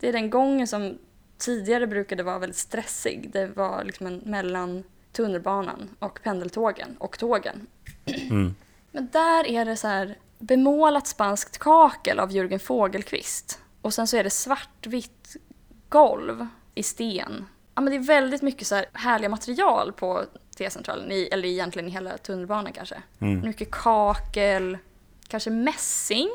Det 0.00 0.08
är 0.08 0.12
den 0.12 0.30
gången 0.30 0.66
som 0.66 0.98
tidigare 1.38 1.86
brukade 1.86 2.22
vara 2.22 2.38
väldigt 2.38 2.56
stressig. 2.56 3.30
Det 3.32 3.46
var 3.46 3.84
liksom 3.84 4.06
en 4.06 4.18
mellan 4.18 4.84
tunnelbanan 5.12 5.88
och 5.98 6.20
pendeltågen 6.22 6.96
och 6.98 7.18
tågen. 7.18 7.66
Mm. 8.06 8.54
Men 8.92 9.08
där 9.12 9.46
är 9.46 9.64
det 9.64 9.76
så 9.76 9.88
här 9.88 10.18
bemålat 10.38 11.06
spanskt 11.06 11.58
kakel 11.58 12.18
av 12.18 12.32
Jörgen 12.32 12.60
Fågelqvist. 12.60 13.60
Och 13.82 13.94
sen 13.94 14.06
så 14.06 14.16
är 14.16 14.24
det 14.24 14.30
svartvitt 14.30 15.36
golv 15.88 16.46
i 16.74 16.82
sten. 16.82 17.46
Ja, 17.74 17.82
men 17.82 17.90
det 17.90 17.96
är 17.96 18.06
väldigt 18.06 18.42
mycket 18.42 18.66
så 18.66 18.74
här 18.74 18.86
härliga 18.92 19.28
material 19.28 19.92
på 19.92 20.24
T-centralen, 20.58 21.12
i- 21.12 21.28
eller 21.32 21.48
egentligen 21.48 21.88
i 21.88 21.92
hela 21.92 22.18
tunnelbanan 22.18 22.72
kanske. 22.72 22.96
Mm. 23.20 23.40
Mycket 23.40 23.70
kakel, 23.70 24.78
kanske 25.28 25.50
mässing. 25.50 26.28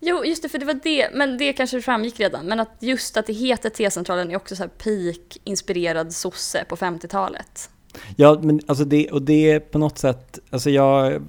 Jo, 0.00 0.24
just 0.24 0.42
det, 0.42 0.48
för 0.48 0.58
det 0.58 0.64
var 0.66 0.80
det, 0.82 1.08
men 1.14 1.38
det 1.38 1.52
kanske 1.52 1.80
framgick 1.82 2.20
redan. 2.20 2.46
Men 2.46 2.60
att 2.60 2.70
just 2.80 3.16
att 3.16 3.26
det 3.26 3.32
heter 3.32 3.70
T-centralen 3.70 4.30
är 4.30 4.36
också 4.36 4.56
så 4.56 4.62
här 4.62 4.70
peak-inspirerad 4.70 6.12
sosse 6.12 6.64
på 6.68 6.76
50-talet. 6.76 7.70
Ja, 8.16 8.38
men 8.42 8.60
alltså 8.66 8.84
det, 8.84 9.10
och 9.10 9.22
det 9.22 9.50
är 9.50 9.60
på 9.60 9.78
något 9.78 9.98
sätt, 9.98 10.38
alltså 10.50 10.70
jag, 10.70 11.22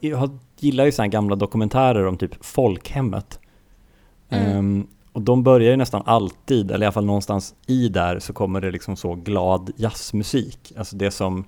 jag 0.00 0.38
gillar 0.58 0.84
ju 0.84 0.92
sådana 0.92 1.08
gamla 1.08 1.36
dokumentärer 1.36 2.06
om 2.06 2.18
typ 2.18 2.44
folkhemmet. 2.44 3.40
Mm. 4.28 4.58
Ehm, 4.58 4.86
och 5.16 5.22
de 5.22 5.42
börjar 5.42 5.70
ju 5.70 5.76
nästan 5.76 6.02
alltid, 6.06 6.70
eller 6.70 6.82
i 6.82 6.86
alla 6.86 6.92
fall 6.92 7.04
någonstans 7.04 7.54
i 7.66 7.88
där, 7.88 8.18
så 8.18 8.32
kommer 8.32 8.60
det 8.60 8.70
liksom 8.70 8.96
så 8.96 9.14
glad 9.14 9.70
jazzmusik. 9.76 10.72
Alltså 10.76 10.96
det 10.96 11.10
som 11.10 11.44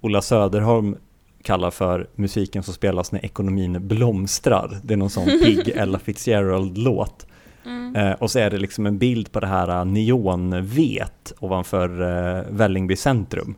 Ola 0.00 0.22
Söderholm 0.22 0.96
kallar 1.42 1.70
för 1.70 2.08
musiken 2.14 2.62
som 2.62 2.74
spelas 2.74 3.12
när 3.12 3.24
ekonomin 3.24 3.88
blomstrar. 3.88 4.78
Det 4.82 4.94
är 4.94 4.98
någon 4.98 5.10
sån 5.10 5.24
pigg 5.44 5.68
Ella 5.68 5.98
Fitzgerald-låt. 5.98 7.26
Mm. 7.66 7.96
Eh, 7.96 8.12
och 8.12 8.30
så 8.30 8.38
är 8.38 8.50
det 8.50 8.58
liksom 8.58 8.86
en 8.86 8.98
bild 8.98 9.32
på 9.32 9.40
det 9.40 9.46
här 9.46 9.68
eh, 9.68 9.84
neonvet 9.84 11.32
ovanför 11.38 12.02
eh, 12.02 12.44
Vällingby 12.50 12.96
centrum. 12.96 13.54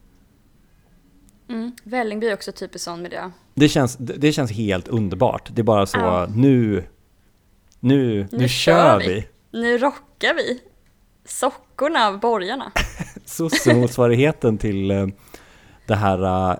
Mm. 1.48 1.72
Vällingby 1.84 2.26
är 2.26 2.34
också 2.34 2.52
typiskt 2.52 2.84
sån 2.84 3.02
miljö. 3.02 3.30
Det 3.54 3.68
känns, 3.68 3.96
det 3.96 4.12
det 4.12 4.32
känns 4.32 4.52
helt 4.52 4.88
underbart. 4.88 5.50
Det 5.54 5.62
är 5.62 5.64
bara 5.64 5.86
så, 5.86 5.98
Ja. 5.98 6.26
nu, 6.34 6.84
nu, 7.80 8.28
nu, 8.32 8.38
Nu 8.38 8.48
kör 8.48 8.98
vi. 8.98 9.06
vi. 9.06 9.26
Nu 9.50 9.78
rockar 9.78 10.34
vi! 10.34 10.60
Sockorna 11.24 12.06
av 12.06 12.20
borgarna. 12.20 12.72
Sosse-motsvarigheten 13.24 14.58
till 14.58 14.90
eh, 14.90 15.06
det 15.86 15.94
här 15.94 16.50
eh, 16.50 16.56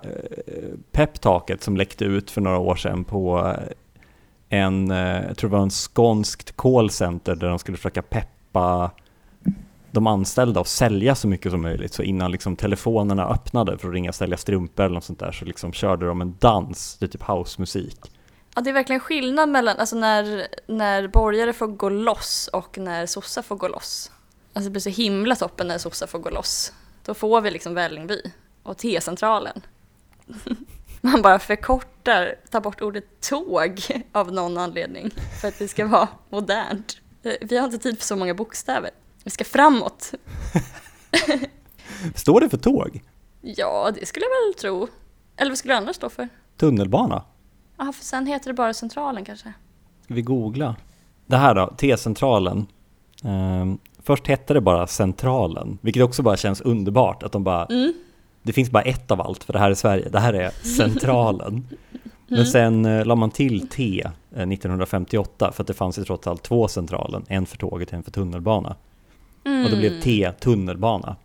peptaket 0.93 1.63
som 1.63 1.77
läckte 1.77 2.05
ut 2.05 2.31
för 2.31 2.41
några 2.41 2.59
år 2.59 2.75
sedan 2.77 3.05
på 3.05 3.39
eh, 3.39 4.59
en, 4.59 4.91
jag 4.91 5.37
tror 5.37 5.51
det 5.51 5.57
var 5.57 5.63
en 5.63 5.71
skånskt 5.71 6.57
callcenter 6.57 7.35
där 7.35 7.49
de 7.49 7.59
skulle 7.59 7.77
försöka 7.77 8.03
peppa 8.03 8.91
de 9.91 10.07
anställda 10.07 10.61
och 10.61 10.67
sälja 10.67 11.15
så 11.15 11.29
mycket 11.29 11.53
som 11.53 11.63
möjligt. 11.63 11.95
Så 11.95 12.03
innan 12.03 12.33
liksom 12.33 12.57
telefonerna 12.57 13.29
öppnade 13.29 13.79
för 13.79 13.89
att 13.89 13.95
ringa 13.95 14.11
och 14.11 14.15
sälja 14.15 14.37
strumpor 14.37 14.85
eller 14.85 14.95
något 14.95 15.05
sånt 15.05 15.19
där 15.19 15.33
så 15.33 15.45
liksom 15.45 15.73
körde 15.73 16.07
de 16.07 16.21
en 16.21 16.37
dans, 16.39 16.97
det 17.01 17.07
är 17.07 17.09
typ 17.09 17.23
housemusik. 17.23 17.99
Ja, 18.55 18.61
det 18.63 18.71
är 18.71 18.75
verkligen 18.75 19.01
skillnad 19.01 19.49
mellan 19.49 19.77
alltså 19.79 19.97
när, 19.97 20.49
när 20.67 21.09
borgare 21.09 21.53
får 21.53 21.67
gå 21.67 21.89
loss 21.89 22.49
och 22.53 22.79
när 22.79 23.07
sossar 23.07 23.43
får 23.43 23.57
gå 23.57 23.69
loss. 23.69 24.11
Alltså 24.53 24.69
det 24.69 24.71
blir 24.71 24.81
så 24.81 24.89
himla 24.91 25.37
toppen 25.37 25.69
när 25.69 25.79
sossar 25.79 26.07
får 26.07 26.19
gå 26.19 26.31
loss. 26.31 26.73
Då 27.05 27.15
får 27.15 27.41
vi 27.41 27.51
liksom 27.51 27.75
Vällingby 27.75 28.23
och 28.63 28.77
T-centralen. 28.79 29.61
Man 31.01 31.23
bara 31.23 31.39
förkortar, 31.39 32.35
tar 32.51 32.61
bort 32.61 32.81
ordet 32.81 33.21
tåg 33.21 33.81
av 34.13 34.33
någon 34.33 34.59
anledning 34.59 35.11
för 35.41 35.49
att 35.49 35.59
det 35.59 35.69
ska 35.69 35.87
vara 35.87 36.09
modernt. 36.31 36.97
Eh, 37.23 37.33
Vi 37.41 37.57
har 37.57 37.65
inte 37.65 37.79
tid 37.79 37.99
för 37.99 38.05
så 38.07 38.17
många 38.17 38.35
bokstäver. 38.35 38.91
Vi 39.25 39.31
ska 39.31 39.45
framåt. 39.45 40.13
Står 42.15 42.41
det 42.41 42.49
för 42.49 42.57
tåg? 42.57 43.03
Ja, 43.41 43.91
det 43.95 44.07
skulle 44.07 44.25
jag 44.27 44.47
väl 44.47 44.55
tro. 44.55 44.89
Eller 45.37 45.51
vad 45.51 45.59
skulle 45.59 45.75
det 45.75 45.79
annars 45.79 45.97
stå 45.97 46.09
för? 46.11 46.29
Tunnelbana? 46.57 47.25
Ja, 47.83 47.93
för 47.93 48.05
sen 48.05 48.27
heter 48.27 48.51
det 48.51 48.55
bara 48.55 48.75
Centralen 48.75 49.25
kanske. 49.25 49.53
Ska 50.05 50.15
vi 50.15 50.23
googla? 50.23 50.77
Det 51.27 51.37
här 51.37 51.55
då, 51.55 51.67
T-centralen. 51.77 52.67
Ehm, 53.25 53.79
först 54.03 54.27
hette 54.27 54.55
det 54.55 54.61
bara 54.61 54.87
Centralen, 54.87 55.79
vilket 55.81 56.03
också 56.03 56.23
bara 56.23 56.37
känns 56.37 56.61
underbart 56.61 57.23
att 57.23 57.33
de 57.33 57.45
bara, 57.45 57.65
Mm. 57.65 57.93
det 58.43 58.53
finns 58.53 58.71
bara 58.71 58.83
ett 58.83 59.11
av 59.11 59.21
allt 59.21 59.45
för 59.45 59.53
det 59.53 59.59
här 59.59 59.71
är 59.71 59.75
Sverige, 59.75 60.09
det 60.09 60.19
här 60.21 60.33
är 60.35 60.51
Centralen. 60.51 61.67
Men 62.29 62.39
Mm. 62.39 62.47
sen 62.47 62.85
eh, 62.87 63.05
la 63.05 63.15
man 63.15 63.31
till 63.31 63.69
T 63.69 64.03
eh, 64.05 64.43
1958 64.49 65.53
för 65.53 65.63
att 65.63 65.67
det 65.67 65.75
fanns 65.75 65.99
ju 65.99 66.05
trots 66.05 66.27
allt 66.27 66.43
två 66.43 66.69
Centralen, 66.69 67.25
en 67.29 67.47
för 67.47 67.57
tåget 67.57 67.89
och 67.89 67.95
en 67.95 68.03
för 68.03 68.11
tunnelbana. 68.11 68.77
Och 69.65 69.71
då 69.71 69.77
blev 69.77 69.91
Mm. 69.93 70.03
T 70.03 70.33
tunnelbana. 70.41 71.17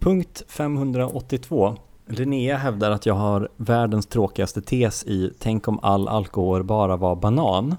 Punkt 0.00 0.42
582. 0.48 1.76
Linnea 2.08 2.56
hävdar 2.56 2.90
att 2.90 3.06
jag 3.06 3.14
har 3.14 3.48
världens 3.56 4.06
tråkigaste 4.06 4.62
tes 4.62 5.04
i 5.04 5.32
Tänk 5.38 5.68
om 5.68 5.80
all 5.82 6.08
alkohol 6.08 6.64
bara 6.64 6.96
var 6.96 7.16
banan. 7.16 7.76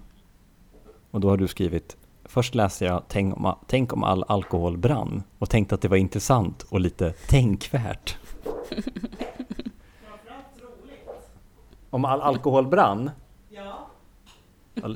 Och 1.11 1.19
då 1.19 1.29
har 1.29 1.37
du 1.37 1.47
skrivit 1.47 1.97
Först 2.25 2.55
läste 2.55 2.85
jag 2.85 3.03
Tänk 3.07 3.37
om, 3.37 3.55
tänk 3.67 3.93
om 3.93 4.03
all 4.03 4.23
alkohol 4.27 4.77
brann 4.77 5.23
och 5.39 5.49
tänkte 5.49 5.75
att 5.75 5.81
det 5.81 5.87
var 5.87 5.97
intressant 5.97 6.65
och 6.69 6.79
lite 6.79 7.11
tänkvärt. 7.11 8.17
om 11.89 12.05
all 12.05 12.21
alkohol 12.21 12.67
brann? 12.67 13.11
Ja. 13.49 13.87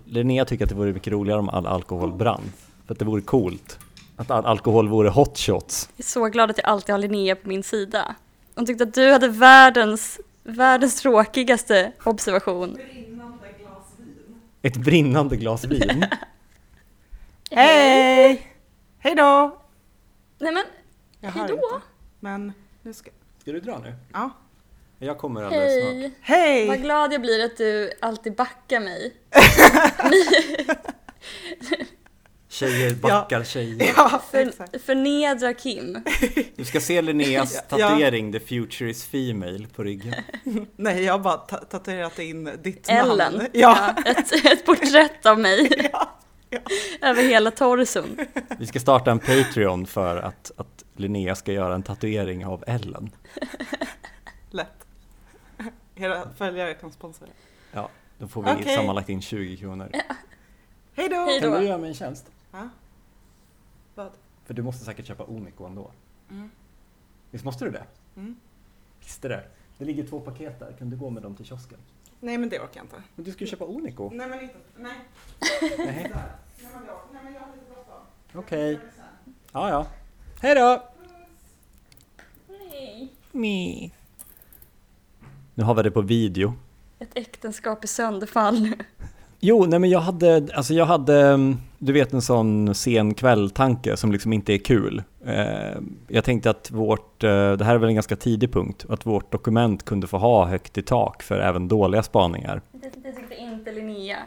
Linnea 0.06 0.46
tycker 0.46 0.66
att 0.66 0.70
det 0.70 0.76
vore 0.76 0.94
mycket 0.94 1.14
roligare 1.14 1.40
om 1.40 1.50
all 1.50 1.68
alkohol 1.68 2.14
brann. 2.14 2.42
För 2.86 2.94
att 2.94 3.00
det 3.00 3.06
vore 3.06 3.22
coolt. 3.22 3.80
Att 4.16 4.32
all 4.32 4.46
alkohol 4.46 4.88
vore 4.88 5.10
hot 5.10 5.38
shots. 5.38 5.90
Jag 5.96 6.04
är 6.04 6.08
så 6.08 6.26
glad 6.26 6.50
att 6.50 6.58
jag 6.58 6.68
alltid 6.68 6.94
har 6.94 7.00
Linnea 7.00 7.36
på 7.36 7.48
min 7.48 7.64
sida. 7.64 8.16
Hon 8.62 8.66
tyckte 8.66 8.84
att 8.84 8.94
du 8.94 9.12
hade 9.12 9.28
världens, 9.28 10.20
världens 10.44 11.02
tråkigaste 11.02 11.92
observation. 12.04 12.74
Brinnande 12.74 13.48
glas 13.60 13.86
vin. 13.98 14.42
Ett 14.62 14.78
brinnande 14.78 15.38
glas 15.38 15.66
vin. 15.66 15.92
Hej! 17.52 18.56
Hej 19.00 19.16
då! 19.16 19.62
Nej 20.40 20.54
men, 20.54 20.64
Jag 21.20 21.32
Hej 21.32 21.42
hör 21.42 21.48
då. 21.48 21.54
inte. 21.54 21.86
Men 22.20 22.54
nu 22.82 22.94
ska... 22.94 23.12
Ska 23.42 23.52
du 23.52 23.60
dra 23.60 23.80
nu? 23.80 23.94
Ja. 24.14 24.30
Jag 25.00 25.18
kommer 25.18 25.44
alldeles 25.44 25.84
snart. 25.84 25.94
hej! 25.94 26.12
Hej! 26.22 26.68
Vad 26.68 26.82
glad 26.82 27.14
jag 27.14 27.22
blir 27.22 27.46
att 27.46 27.58
du 27.58 27.92
alltid 28.02 28.36
backar 28.36 28.80
mig. 28.80 29.14
Tjejer 32.52 32.96
backar 32.96 33.44
tjejer. 33.44 33.94
Ja. 33.98 34.22
För, 34.32 34.80
förnedra 34.80 35.54
Kim. 35.54 36.04
Du 36.56 36.66
ska 36.66 36.80
se 36.82 37.02
Linneas 37.02 37.56
Ja. 37.70 37.78
tatuering, 37.78 38.32
the 38.32 38.40
future 38.40 38.90
is 38.90 39.06
female, 39.06 39.68
på 39.76 39.84
ryggen. 39.84 40.14
Nej, 40.76 41.04
jag 41.04 41.14
har 41.14 41.20
bara 41.20 41.38
ta- 41.38 41.58
tatuerat 41.58 42.20
in 42.20 42.50
ditt 42.64 42.90
Ellen. 42.90 43.18
namn. 43.18 43.48
Ja. 43.54 43.94
Ja, 44.06 44.12
ett, 44.12 44.46
ett 44.46 44.66
porträtt 44.66 45.26
av 45.26 45.40
mig. 45.40 45.70
Ja, 45.94 46.20
ja. 46.50 46.60
Över 47.02 47.24
hela 47.24 47.52
torson. 47.52 48.18
Vi 48.60 48.68
ska 48.68 48.80
starta 48.80 49.12
en 49.12 49.20
Patreon 49.20 49.86
för 49.86 50.18
att, 50.18 50.52
att 50.58 50.84
Linnea 50.96 51.36
ska 51.36 51.52
göra 51.52 51.76
en 51.76 51.84
tatuering 51.84 52.46
av 52.46 52.64
Ellen. 52.68 53.10
Lätt. 54.50 54.86
Era 55.96 56.24
följare 56.38 56.74
kan 56.74 56.92
sponsra. 56.92 57.28
Ja, 57.72 57.90
då 58.18 58.28
får 58.28 58.44
vi 58.44 58.50
Okej. 58.62 58.76
sammanlagt 58.76 59.10
in 59.10 59.22
20 59.22 59.58
kronor. 59.58 59.90
Hej 60.96 61.10
då! 61.10 61.16
Hej 61.16 61.40
Kan 61.40 61.52
då. 61.52 61.60
du 61.60 61.66
göra 61.66 61.78
mig 61.78 61.88
en 61.90 61.96
tjänst? 61.96 62.26
Ja. 62.52 62.70
Vad? 63.96 64.12
För 64.46 64.54
du 64.54 64.62
måste 64.62 64.86
säkert 64.86 65.06
köpa 65.06 65.24
Onico 65.24 65.66
ändå. 65.66 65.92
Mm. 66.30 66.50
Visst 67.32 67.46
måste 67.46 67.66
du 67.66 67.72
det? 67.72 67.86
Mm. 68.16 68.36
Visste 69.00 69.28
det. 69.28 69.48
Det 69.78 69.86
ligger 69.86 70.08
två 70.08 70.20
paket 70.20 70.60
där, 70.60 70.74
kan 70.80 70.90
du 70.90 70.98
gå 70.98 71.10
med 71.10 71.24
dem 71.24 71.36
till 71.36 71.46
kiosken? 71.46 71.80
Nej, 72.20 72.38
men 72.38 72.50
det 72.50 72.60
orkar 72.60 72.76
jag 72.76 72.84
inte. 72.84 73.04
Men 73.16 73.26
du 73.26 73.32
ska 73.32 73.44
ju 73.44 73.50
köpa 73.50 73.66
Onico. 73.66 74.10
Nej, 74.10 74.28
men 74.28 74.42
inte. 74.42 74.58
Nej. 74.76 74.98
Nej. 75.62 76.12
Där. 76.14 76.36
Nej, 76.62 76.72
men 76.74 76.86
jag, 76.86 77.00
nej, 77.14 77.24
men 77.24 77.34
jag 77.34 77.42
har 77.42 77.48
lite 77.56 77.66
bråttom. 77.74 78.02
Okej. 78.34 78.80
Ja, 79.52 79.70
ja. 79.70 79.88
Hej 80.42 80.56
då! 80.56 80.88
Me. 83.32 83.90
Nu 85.56 85.64
har 85.64 85.76
vi 85.76 85.84
det 85.84 85.92
på 85.92 86.02
video. 86.02 86.54
Ett 87.00 87.12
äktenskap 87.18 87.84
i 87.84 87.88
sönderfall. 87.88 88.74
Jo, 89.44 89.66
nej 89.66 89.80
men 89.80 89.90
jag 89.90 90.00
hade, 90.00 90.48
alltså 90.54 90.74
jag 90.74 90.86
hade, 90.86 91.22
mm, 91.28 91.58
du 91.80 91.94
vet 91.94 92.14
en 92.14 92.22
sån 92.22 92.76
sen 92.76 93.14
kvälltanke 93.14 93.98
som 93.98 94.12
liksom 94.12 94.34
inte 94.34 94.54
är 94.54 94.58
kul. 94.58 95.04
Eh, 95.26 95.82
jag 96.08 96.24
tänkte 96.24 96.50
att 96.50 96.72
vårt, 96.72 97.24
eh, 97.24 97.52
det 97.52 97.64
här 97.64 97.76
är 97.76 97.78
väl 97.78 97.90
en 97.90 97.96
ganska 97.96 98.16
tidig 98.16 98.54
punkt, 98.54 98.86
att 98.90 99.06
vårt 99.06 99.32
dokument 99.32 99.86
kunde 99.86 100.08
få 100.08 100.18
ha 100.18 100.46
högt 100.46 100.78
i 100.78 100.82
tak 100.82 101.24
för 101.24 101.40
även 101.40 101.68
dåliga 101.68 102.04
spaningar. 102.04 102.62
Det, 102.72 102.92
det 103.04 103.12
tyckte 103.12 103.36
inte 103.36 103.72
Linnea. 103.72 104.18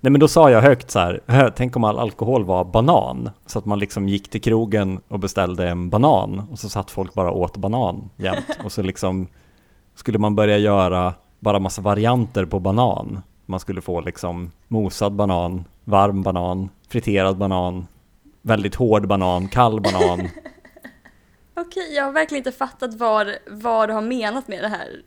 Nej 0.00 0.10
men 0.10 0.20
då 0.20 0.28
sa 0.28 0.50
jag 0.50 0.62
högt 0.62 0.90
så 0.90 0.98
här, 0.98 1.20
"Hö, 1.26 1.50
tänk 1.56 1.76
om 1.76 1.84
all 1.84 1.98
alkohol 1.98 2.44
var 2.44 2.64
banan, 2.64 3.30
så 3.46 3.58
att 3.58 3.64
man 3.64 3.78
liksom 3.78 4.08
gick 4.08 4.28
till 4.30 4.40
krogen 4.42 5.00
och 5.08 5.18
beställde 5.18 5.68
en 5.68 5.90
banan 5.90 6.42
och 6.50 6.58
så 6.58 6.68
satt 6.68 6.90
folk 6.90 7.14
bara 7.14 7.30
åt 7.30 7.56
banan 7.56 8.10
jämt 8.16 8.46
och 8.64 8.72
så 8.72 8.82
liksom 8.82 9.26
skulle 9.94 10.18
man 10.18 10.34
börja 10.34 10.58
göra 10.58 11.14
bara 11.40 11.58
massa 11.58 11.82
varianter 11.82 12.44
på 12.44 12.60
banan. 12.60 13.20
Man 13.50 13.60
skulle 13.60 13.80
få 13.80 14.00
liksom 14.00 14.52
mosad 14.68 15.12
banan, 15.12 15.64
varm 15.84 16.22
banan, 16.22 16.68
friterad 16.88 17.36
banan, 17.36 17.86
väldigt 18.42 18.74
hård 18.74 19.08
banan, 19.08 19.48
kall 19.48 19.80
banan. 19.80 20.18
Okej, 21.56 21.94
jag 21.94 22.04
har 22.04 22.12
verkligen 22.12 22.40
inte 22.40 22.58
fattat 22.58 22.94
vad, 22.94 23.28
vad 23.46 23.88
du 23.88 23.92
har 23.92 24.02
menat 24.02 24.48
med 24.48 24.62
det 24.62 24.68
här. 24.68 25.02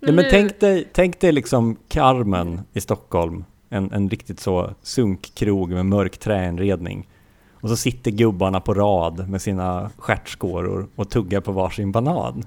Nej, 0.00 0.12
men 0.12 0.24
tänk 0.30 0.60
dig, 0.60 0.88
tänk 0.92 1.20
dig 1.20 1.32
liksom 1.32 1.76
Carmen 1.88 2.60
i 2.72 2.80
Stockholm, 2.80 3.44
en, 3.68 3.92
en 3.92 4.10
riktigt 4.10 4.40
så 4.40 4.74
sunkkrog 4.82 5.70
med 5.70 5.86
mörk 5.86 6.18
träinredning. 6.18 7.08
Och 7.52 7.68
så 7.68 7.76
sitter 7.76 8.10
gubbarna 8.10 8.60
på 8.60 8.74
rad 8.74 9.28
med 9.28 9.42
sina 9.42 9.90
stjärtskåror 9.98 10.88
och 10.96 11.10
tuggar 11.10 11.40
på 11.40 11.52
varsin 11.52 11.92
banan. 11.92 12.44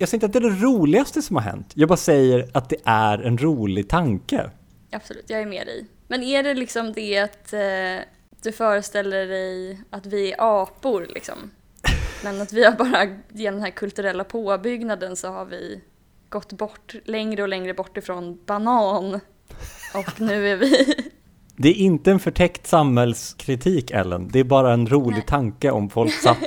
Jag 0.00 0.08
säger 0.08 0.16
inte 0.16 0.26
att 0.26 0.32
det 0.42 0.48
är 0.48 0.50
det 0.50 0.64
roligaste 0.64 1.22
som 1.22 1.36
har 1.36 1.42
hänt, 1.42 1.72
jag 1.74 1.88
bara 1.88 1.96
säger 1.96 2.50
att 2.54 2.68
det 2.68 2.76
är 2.84 3.18
en 3.18 3.38
rolig 3.38 3.88
tanke. 3.88 4.50
Absolut, 4.92 5.24
jag 5.26 5.40
är 5.40 5.46
med 5.46 5.66
dig. 5.66 5.86
Men 6.08 6.22
är 6.22 6.42
det 6.42 6.54
liksom 6.54 6.92
det 6.92 7.18
att 7.18 7.52
eh, 7.52 8.04
du 8.42 8.52
föreställer 8.52 9.26
dig 9.26 9.80
att 9.90 10.06
vi 10.06 10.32
är 10.32 10.62
apor 10.62 11.06
liksom? 11.14 11.50
Men 12.24 12.40
att 12.40 12.52
vi 12.52 12.64
har 12.64 12.72
bara, 12.72 13.04
genom 13.32 13.54
den 13.54 13.62
här 13.62 13.70
kulturella 13.70 14.24
påbyggnaden 14.24 15.16
så 15.16 15.28
har 15.28 15.44
vi 15.44 15.80
gått 16.28 16.52
bort, 16.52 16.94
längre 17.04 17.42
och 17.42 17.48
längre 17.48 17.74
bort 17.74 17.96
ifrån 17.96 18.38
banan. 18.46 19.20
Och 19.94 20.20
nu 20.20 20.48
är 20.48 20.56
vi... 20.56 20.94
Det 21.60 21.68
är 21.68 21.74
inte 21.74 22.10
en 22.10 22.20
förtäckt 22.20 22.66
samhällskritik 22.66 23.90
Ellen, 23.90 24.28
det 24.32 24.38
är 24.38 24.44
bara 24.44 24.72
en 24.72 24.86
rolig 24.86 25.16
Nej. 25.16 25.26
tanke 25.26 25.70
om 25.70 25.90
folk 25.90 26.12
satt 26.12 26.38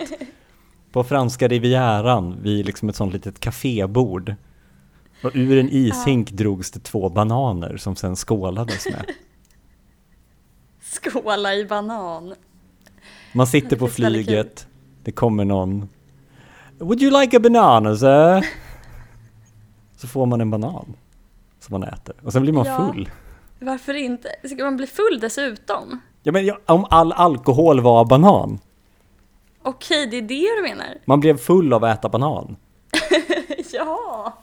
på 0.92 1.04
franska 1.04 1.48
rivieran 1.48 2.38
vid 2.42 2.66
liksom 2.66 2.90
ett 2.90 2.96
sånt 2.96 3.14
litet 3.14 3.40
kafébord. 3.40 4.36
Och 5.24 5.32
ur 5.34 5.58
en 5.58 5.70
ishink 5.72 6.32
drogs 6.32 6.72
det 6.72 6.80
två 6.80 7.10
bananer 7.10 7.78
som 7.78 7.96
sen 7.96 8.16
skålades 8.16 8.86
med. 8.86 9.06
Skåla 10.82 11.56
i 11.56 11.66
banan. 11.66 12.34
Man 13.34 13.48
sitter 13.48 13.78
på 13.78 13.88
flyget, 13.88 14.68
det 15.04 15.12
kommer 15.12 15.46
någon 15.46 15.90
Would 16.78 17.02
you 17.02 17.22
like 17.22 17.38
a 17.38 17.40
banana 17.40 17.96
sir? 17.96 18.46
Så 19.98 20.08
får 20.08 20.26
man 20.26 20.42
en 20.42 20.50
banan 20.52 20.94
som 21.60 21.80
man 21.80 21.84
äter 21.90 22.16
och 22.24 22.34
sen 22.34 22.42
blir 22.42 22.54
man 22.54 22.66
Ja. 22.66 22.78
full. 22.94 23.10
Varför 23.60 23.94
inte? 23.94 24.30
Ska 24.44 24.64
man 24.64 24.78
bli 24.78 24.88
full 24.88 25.20
dessutom? 25.22 26.00
Ja 26.24 26.32
men 26.32 26.46
ja, 26.46 26.60
om 26.66 26.86
all 26.90 27.12
alkohol 27.14 27.80
var 27.82 28.06
banan, 28.06 28.60
Okej, 29.64 30.08
det 30.08 30.18
är 30.18 30.22
det 30.22 30.56
du 30.58 30.62
menar? 30.62 30.98
man 31.06 31.20
blev 31.20 31.38
full 31.38 31.74
av 31.74 31.84
att 31.84 31.98
äta 32.00 32.10
banan. 32.10 32.56
ja! 33.74 34.38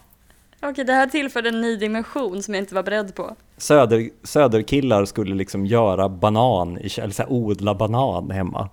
Okej, 0.62 0.84
det 0.84 0.92
här 0.92 1.06
tillförde 1.06 1.48
en 1.48 1.60
ny 1.60 1.76
dimension 1.76 2.42
som 2.42 2.54
jag 2.54 2.62
inte 2.62 2.74
var 2.74 2.82
beredd 2.82 3.14
på. 3.14 3.36
Söder, 3.56 4.10
söderkillar 4.22 5.04
skulle 5.04 5.34
liksom 5.34 5.66
göra 5.66 6.08
banan, 6.08 6.76
eller 6.76 7.10
så 7.10 7.22
här, 7.22 7.32
odla 7.32 7.74
banan 7.74 8.30
hemma. 8.30 8.68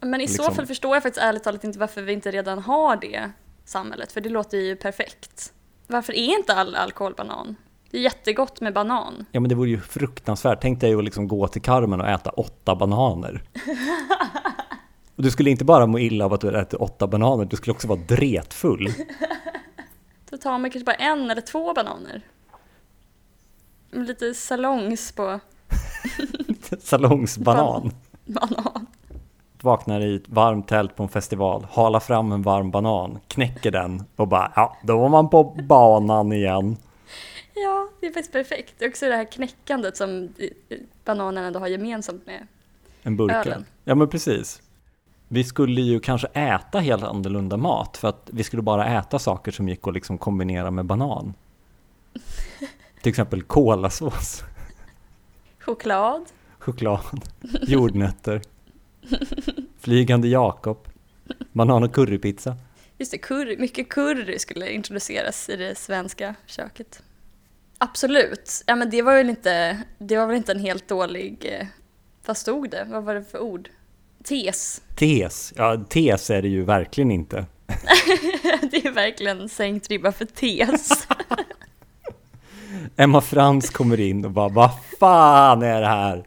Men 0.00 0.20
i 0.20 0.28
så 0.28 0.32
Liksom. 0.42 0.54
fall 0.54 0.66
förstår 0.66 0.96
jag 0.96 1.02
faktiskt 1.02 1.24
ärligt 1.24 1.44
talat 1.44 1.64
inte 1.64 1.78
varför 1.78 2.02
vi 2.02 2.12
inte 2.12 2.30
redan 2.30 2.58
har 2.58 2.96
det 2.96 3.30
samhället, 3.64 4.12
för 4.12 4.20
det 4.20 4.28
låter 4.28 4.58
ju 4.58 4.76
perfekt. 4.76 5.52
Varför 5.86 6.12
är 6.12 6.38
inte 6.38 6.54
all 6.54 6.74
alkohol 6.74 7.14
banan? 7.16 7.56
Det 7.90 7.96
är 7.98 8.02
jättegott 8.02 8.60
med 8.60 8.74
banan. 8.74 9.24
Ja 9.32 9.40
men 9.40 9.48
det 9.48 9.54
vore 9.54 9.70
ju 9.70 9.80
fruktansvärt, 9.80 10.58
tänk 10.62 10.80
dig 10.80 10.94
att 10.94 11.04
liksom 11.04 11.28
gå 11.28 11.48
till 11.48 11.62
Carmen 11.62 12.00
och 12.00 12.08
äta 12.08 12.30
åtta 12.30 12.74
bananer. 12.74 13.42
Och 15.20 15.24
du 15.24 15.30
skulle 15.30 15.50
inte 15.50 15.64
bara 15.64 15.86
må 15.86 15.98
illa 15.98 16.24
av 16.24 16.32
att 16.32 16.40
du 16.40 16.58
äter 16.58 16.82
åtta 16.82 17.06
bananer, 17.06 17.44
du 17.44 17.56
skulle 17.56 17.72
också 17.72 17.88
vara 17.88 18.00
dretfull. 18.08 18.88
Då 20.30 20.36
tar 20.36 20.58
man 20.58 20.70
kanske 20.70 20.84
bara 20.84 20.94
en 20.94 21.30
eller 21.30 21.40
två 21.40 21.74
bananer. 21.74 22.22
Lite 23.90 24.34
salongs 24.34 25.12
på 25.12 25.40
Salongsbanan. 26.80 27.90
banan. 28.24 28.86
Vaknar 29.62 30.00
i 30.00 30.16
ett 30.16 30.28
varmt 30.28 30.68
tält 30.68 30.96
på 30.96 31.02
en 31.02 31.08
festival, 31.08 31.66
halar 31.72 32.00
fram 32.00 32.32
en 32.32 32.42
varm 32.42 32.70
banan, 32.70 33.18
knäcker 33.28 33.70
den 33.70 34.04
och 34.16 34.28
bara 34.28 34.52
ja, 34.56 34.76
då 34.84 34.98
var 34.98 35.08
man 35.08 35.30
på 35.30 35.44
banan 35.44 36.32
igen. 36.32 36.76
Ja, 37.54 37.88
det 38.00 38.06
är 38.06 38.10
faktiskt 38.10 38.32
perfekt. 38.32 38.74
Det 38.78 38.84
är 38.84 38.88
också 38.88 39.06
det 39.06 39.16
här 39.16 39.32
knäckandet 39.32 39.96
som 39.96 40.28
bananen 41.04 41.44
ändå 41.44 41.58
har 41.58 41.68
gemensamt 41.68 42.26
med 42.26 42.46
En 43.02 43.16
burk. 43.16 43.46
Ölen. 43.46 43.64
Ja 43.84 43.94
men 43.94 44.08
precis. 44.08 44.62
Vi 45.32 45.44
skulle 45.44 45.80
ju 45.80 46.00
kanske 46.00 46.26
äta 46.26 46.78
helt 46.78 47.02
annorlunda 47.02 47.56
mat 47.56 47.96
för 47.96 48.08
att 48.08 48.30
vi 48.32 48.42
skulle 48.44 48.62
bara 48.62 48.98
äta 48.98 49.18
saker 49.18 49.52
som 49.52 49.68
gick 49.68 49.86
att 49.88 49.94
liksom 49.94 50.18
kombinera 50.18 50.70
med 50.70 50.84
banan. 50.84 51.34
Till 53.02 53.10
exempel 53.10 53.42
kolasås, 53.42 54.42
choklad. 55.58 56.24
choklad, 56.58 57.20
jordnötter, 57.62 58.42
flygande 59.78 60.28
Jakob, 60.28 60.88
banan 61.52 61.82
och 61.82 61.94
currypizza. 61.94 62.56
Just 62.98 63.12
det, 63.12 63.18
curry, 63.18 63.56
mycket 63.58 63.88
curry 63.88 64.38
skulle 64.38 64.70
introduceras 64.72 65.48
i 65.48 65.56
det 65.56 65.74
svenska 65.78 66.34
köket. 66.46 67.02
Absolut. 67.78 68.64
Ja, 68.66 68.76
men 68.76 68.90
det 68.90 69.02
var 69.02 69.14
väl 69.14 69.30
inte, 69.30 69.82
det 69.98 70.16
var 70.16 70.26
väl 70.26 70.36
inte 70.36 70.52
en 70.52 70.60
helt 70.60 70.88
dålig... 70.88 71.56
eh, 71.60 71.66
Vad 72.26 72.36
stod 72.36 72.70
det? 72.70 72.86
Vad 72.90 73.04
var 73.04 73.14
det 73.14 73.24
för 73.24 73.38
ord? 73.38 73.70
Tes. 74.24 74.82
Tes, 74.94 75.52
ja 75.56 75.84
tes 75.88 76.30
är 76.30 76.42
det 76.42 76.48
ju 76.48 76.64
verkligen 76.64 77.10
inte. 77.10 77.46
det 78.70 78.86
är 78.86 78.92
verkligen 78.92 79.48
sänkt 79.48 79.88
ribba 79.88 80.12
för 80.12 80.24
tes. 80.24 81.08
Emma 82.96 83.20
Frans 83.20 83.70
kommer 83.70 84.00
in 84.00 84.24
och 84.24 84.30
bara 84.30 84.48
vad 84.48 84.70
fan 85.00 85.62
är 85.62 85.80
det 85.80 85.86
här? 85.86 86.24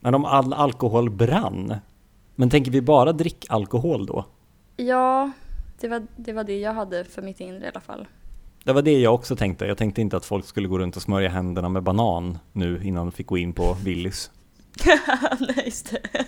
Men 0.00 0.14
om 0.14 0.24
all 0.24 0.52
alkohol 0.52 1.10
brann, 1.10 1.74
men 2.34 2.50
tänker 2.50 2.70
vi 2.70 2.80
bara 2.80 3.12
drick 3.12 3.46
alkohol 3.48 4.06
då? 4.06 4.24
ja, 4.76 5.30
det 5.80 5.88
var, 5.88 6.06
det 6.16 6.32
var 6.32 6.44
det 6.44 6.58
jag 6.58 6.74
hade 6.74 7.04
för 7.04 7.22
mitt 7.22 7.40
inre 7.40 7.64
i 7.64 7.68
alla 7.68 7.80
fall. 7.80 8.08
Det 8.64 8.72
var 8.72 8.82
det 8.82 9.00
jag 9.00 9.14
också 9.14 9.36
tänkte. 9.36 9.66
Jag 9.66 9.78
tänkte 9.78 10.00
inte 10.00 10.16
att 10.16 10.24
folk 10.24 10.46
skulle 10.46 10.68
gå 10.68 10.78
runt 10.78 10.96
och 10.96 11.02
smörja 11.02 11.28
händerna 11.28 11.68
med 11.68 11.82
banan 11.82 12.38
nu 12.52 12.80
innan 12.84 13.06
de 13.06 13.12
fick 13.12 13.26
gå 13.26 13.38
in 13.38 13.52
på 13.52 13.76
Willys. 13.84 14.30
Nej, 15.40 15.62
just 15.64 15.90
det. 15.90 16.22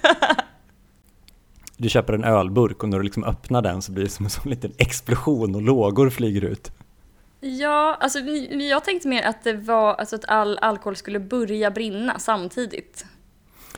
Du 1.81 1.89
köper 1.89 2.13
en 2.13 2.25
ölburk 2.25 2.83
och 2.83 2.89
när 2.89 2.99
du 2.99 3.05
liksom 3.05 3.25
öppnar 3.25 3.63
den 3.63 3.83
så 3.83 3.93
blir 3.93 4.05
det 4.05 4.11
som 4.11 4.27
en 4.27 4.31
sån 4.31 4.51
liten 4.51 4.73
explosion 4.79 5.55
och 5.55 5.63
lågor 5.63 6.11
flyger 6.11 6.45
ut. 6.45 6.73
Ja, 7.41 7.97
alltså 8.01 8.19
jag 8.71 8.85
tänkte 8.85 9.09
mer 9.09 9.23
att 9.23 9.45
det 9.45 9.53
var 9.53 9.95
alltså 9.95 10.17
att 10.17 10.25
all 10.29 10.59
alkohol 10.59 10.97
skulle 10.97 11.21
börja 11.21 11.71
brinna 11.71 12.19
samtidigt. 12.19 13.05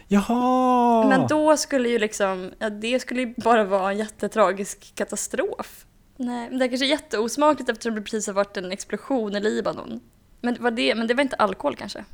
Jaha! 0.08 1.08
Men 1.08 1.26
då 1.28 1.56
skulle 1.56 1.88
ju 1.88 1.98
liksom, 1.98 2.50
ja, 2.58 2.70
det 2.70 3.00
skulle 3.00 3.20
ju 3.20 3.34
bara 3.36 3.64
vara 3.64 3.90
en 3.92 3.98
jättetragisk 3.98 4.92
katastrof. 4.94 5.86
Nej, 6.16 6.48
men 6.50 6.58
det 6.58 6.64
är 6.64 6.68
kanske 6.68 6.86
är 6.86 6.90
jätteosmakligt 6.90 7.70
eftersom 7.70 7.94
det 7.94 8.02
precis 8.02 8.26
har 8.26 8.34
varit 8.34 8.56
en 8.56 8.72
explosion 8.72 9.36
i 9.36 9.40
Libanon. 9.40 10.00
Men, 10.40 10.56
var 10.60 10.70
det, 10.70 10.94
men 10.94 11.06
det 11.06 11.14
var 11.14 11.22
inte 11.22 11.36
alkohol 11.36 11.76
kanske? 11.76 12.04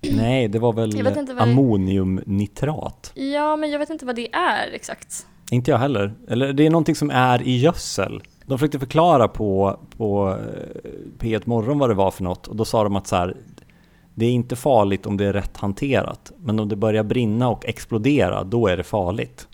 Nej, 0.00 0.48
det 0.48 0.58
var 0.58 0.72
väl 0.72 1.02
vad 1.02 1.14
det- 1.14 1.42
ammoniumnitrat. 1.42 3.12
Ja, 3.14 3.56
men 3.56 3.70
jag 3.70 3.78
vet 3.78 3.90
inte 3.90 4.06
vad 4.06 4.16
det 4.16 4.34
är 4.34 4.68
exakt. 4.72 5.26
Inte 5.52 5.70
jag 5.70 5.78
heller. 5.78 6.14
Eller 6.28 6.52
det 6.52 6.66
är 6.66 6.70
någonting 6.70 6.94
som 6.94 7.10
är 7.10 7.42
i 7.42 7.58
gödsel. 7.58 8.22
De 8.46 8.58
försökte 8.58 8.78
förklara 8.78 9.28
på, 9.28 9.80
på 9.96 10.30
eh, 10.30 10.90
P1 11.18 11.42
Morgon 11.44 11.78
vad 11.78 11.90
det 11.90 11.94
var 11.94 12.10
för 12.10 12.22
något 12.22 12.46
och 12.46 12.56
då 12.56 12.64
sa 12.64 12.84
de 12.84 12.96
att 12.96 13.06
så 13.06 13.16
här, 13.16 13.36
det 14.14 14.26
är 14.26 14.30
inte 14.30 14.56
farligt 14.56 15.06
om 15.06 15.16
det 15.16 15.24
är 15.24 15.32
rätt 15.32 15.56
hanterat, 15.56 16.32
men 16.38 16.60
om 16.60 16.68
det 16.68 16.76
börjar 16.76 17.02
brinna 17.04 17.48
och 17.48 17.66
explodera, 17.66 18.44
då 18.44 18.66
är 18.66 18.76
det 18.76 18.82
farligt. 18.82 19.48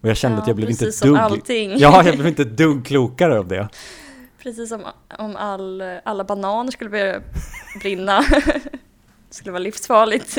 Och 0.00 0.08
jag 0.08 0.16
kände 0.16 0.36
Ja, 0.36 0.42
att 0.42 0.46
jag 0.46 0.56
blev 0.56 0.70
inte 0.70 0.88
ett 0.88 1.02
dugg... 1.02 1.16
allting. 1.16 1.72
Ja, 1.78 2.02
jag 2.04 2.14
blev 2.14 2.26
inte 2.26 2.42
ett 2.42 2.56
dugg 2.56 2.86
klokare 2.86 3.38
av 3.38 3.48
det. 3.48 3.68
Precis 4.42 4.68
som 4.68 4.80
om 5.18 5.36
all, 5.36 5.82
alla 6.04 6.24
bananer 6.24 6.70
skulle 6.70 6.90
börja 6.90 7.20
brinna. 7.80 8.20
det 8.20 8.62
skulle 9.30 9.52
vara 9.52 9.62
livsfarligt. 9.62 10.38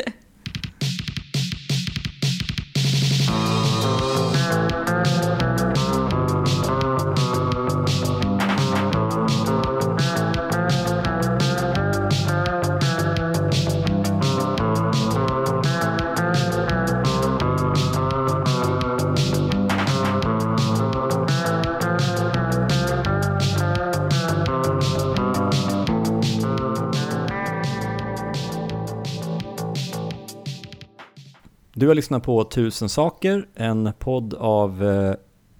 Du 31.77 31.87
har 31.87 31.95
lyssnat 31.95 32.23
på 32.23 32.43
Tusen 32.43 32.89
saker, 32.89 33.47
en 33.55 33.93
podd 33.99 34.33
av 34.33 34.83
eh, 34.83 35.15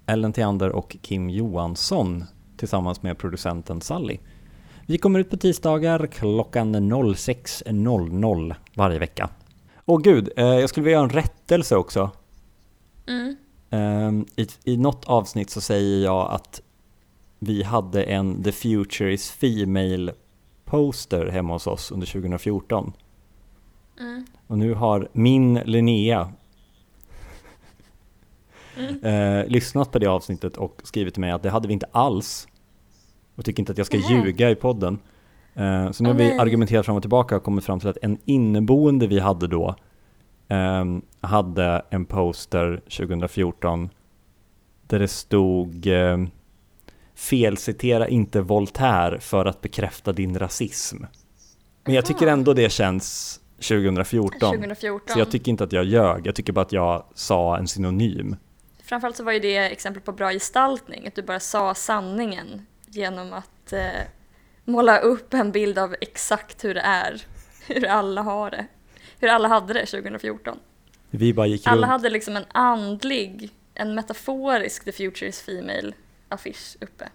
Ellen 0.06 0.32
Theander 0.32 0.70
och 0.70 0.96
Kim 1.02 1.30
Johansson 1.30 2.24
tillsammans 2.56 3.02
med 3.02 3.18
producenten 3.18 3.80
Sally. 3.80 4.18
Vi 4.86 4.98
kommer 4.98 5.18
ut 5.18 5.30
på 5.30 5.36
tisdagar 5.36 6.06
klockan 6.06 6.76
06.00 6.76 8.54
varje 8.74 8.98
vecka. 8.98 9.30
Åh 9.84 10.00
gud, 10.00 10.28
eh, 10.36 10.46
jag 10.46 10.68
skulle 10.68 10.84
vilja 10.84 10.96
göra 10.96 11.04
en 11.04 11.10
rättelse 11.10 11.76
också. 11.76 12.10
Mm. 13.06 13.36
Um, 13.70 14.26
i, 14.36 14.46
I 14.64 14.76
något 14.76 15.04
avsnitt 15.04 15.50
så 15.50 15.60
säger 15.60 16.04
jag 16.04 16.30
att 16.30 16.62
vi 17.38 17.62
hade 17.62 18.02
en 18.02 18.42
The 18.42 18.52
Future 18.52 19.12
is 19.12 19.30
Female 19.30 20.12
poster 20.64 21.26
hemma 21.26 21.52
hos 21.52 21.66
oss 21.66 21.90
under 21.90 22.06
2014. 22.06 22.92
Mm. 24.00 24.26
Och 24.46 24.58
nu 24.58 24.74
har 24.74 25.08
min 25.12 25.54
Linnea 25.54 26.32
Mm. 28.78 29.04
eh, 29.40 29.46
lyssnat 29.48 29.92
på 29.92 29.98
det 29.98 30.06
avsnittet 30.06 30.56
och 30.56 30.80
skrivit 30.84 31.14
till 31.14 31.20
mig 31.20 31.30
att 31.30 31.42
det 31.42 31.50
hade 31.50 31.68
vi 31.68 31.74
inte 31.74 31.86
alls. 31.92 32.48
Och 33.34 33.44
tycker 33.44 33.60
inte 33.62 33.72
att 33.72 33.78
jag 33.78 33.86
ska 33.86 33.96
Nähä. 33.96 34.24
ljuga 34.24 34.50
i 34.50 34.54
podden. 34.54 34.98
Eh, 35.54 35.90
så 35.90 36.02
nu 36.02 36.08
har 36.08 36.16
vi 36.16 36.28
nej. 36.28 36.38
argumenterat 36.38 36.86
fram 36.86 36.96
och 36.96 37.02
tillbaka 37.02 37.36
och 37.36 37.42
kommit 37.42 37.64
fram 37.64 37.80
till 37.80 37.88
att 37.88 37.98
en 38.02 38.18
inneboende 38.24 39.06
vi 39.06 39.18
hade 39.18 39.46
då 39.46 39.74
ehm, 40.48 41.02
hade 41.20 41.82
en 41.90 42.04
poster 42.04 42.76
2014 42.76 43.90
där 44.86 44.98
det 44.98 45.08
stod 45.08 45.86
ehm, 45.86 46.30
felcitera 47.14 48.08
inte 48.08 48.40
Voltaire 48.40 49.20
för 49.20 49.44
att 49.46 49.60
bekräfta 49.60 50.12
din 50.12 50.38
rasism. 50.38 50.96
Men 51.84 51.94
jag 51.94 52.04
tycker 52.04 52.26
ändå 52.26 52.52
det 52.54 52.72
känns 52.72 53.40
2014. 53.56 54.40
2014. 54.40 55.12
Så 55.12 55.18
jag 55.18 55.30
tycker 55.30 55.50
inte 55.50 55.64
att 55.64 55.72
jag 55.72 55.84
ljög, 55.84 56.26
jag 56.26 56.34
tycker 56.34 56.52
bara 56.52 56.62
att 56.62 56.72
jag 56.72 57.04
sa 57.14 57.58
en 57.58 57.68
synonym. 57.68 58.36
Framförallt 58.82 59.16
så 59.16 59.24
var 59.24 59.32
ju 59.32 59.38
det 59.40 59.56
exempel 59.56 60.02
på 60.02 60.12
bra 60.12 60.32
gestaltning, 60.32 61.06
att 61.06 61.14
du 61.14 61.22
bara 61.22 61.40
sa 61.40 61.74
sanningen 61.74 62.66
genom 62.86 63.32
att 63.32 63.72
eh, 63.72 63.80
måla 64.64 64.98
upp 64.98 65.34
en 65.34 65.52
bild 65.52 65.78
av 65.78 65.96
exakt 66.00 66.64
hur 66.64 66.74
det 66.74 66.80
är, 66.80 67.22
hur 67.66 67.86
alla 67.86 68.22
har 68.22 68.50
det, 68.50 68.66
hur 69.18 69.28
alla 69.28 69.48
hade 69.48 69.72
det 69.72 69.86
2014. 69.86 70.58
Vi 71.10 71.34
bara 71.34 71.46
gick 71.46 71.66
Alla 71.66 71.76
runt. 71.82 71.90
hade 71.90 72.08
liksom 72.10 72.36
en 72.36 72.44
andlig, 72.48 73.50
en 73.74 73.94
metaforisk 73.94 74.84
The 74.84 74.92
Future 74.92 75.28
is 75.28 75.42
Female 75.42 75.92
affisch 76.28 76.76
uppe 76.80 77.08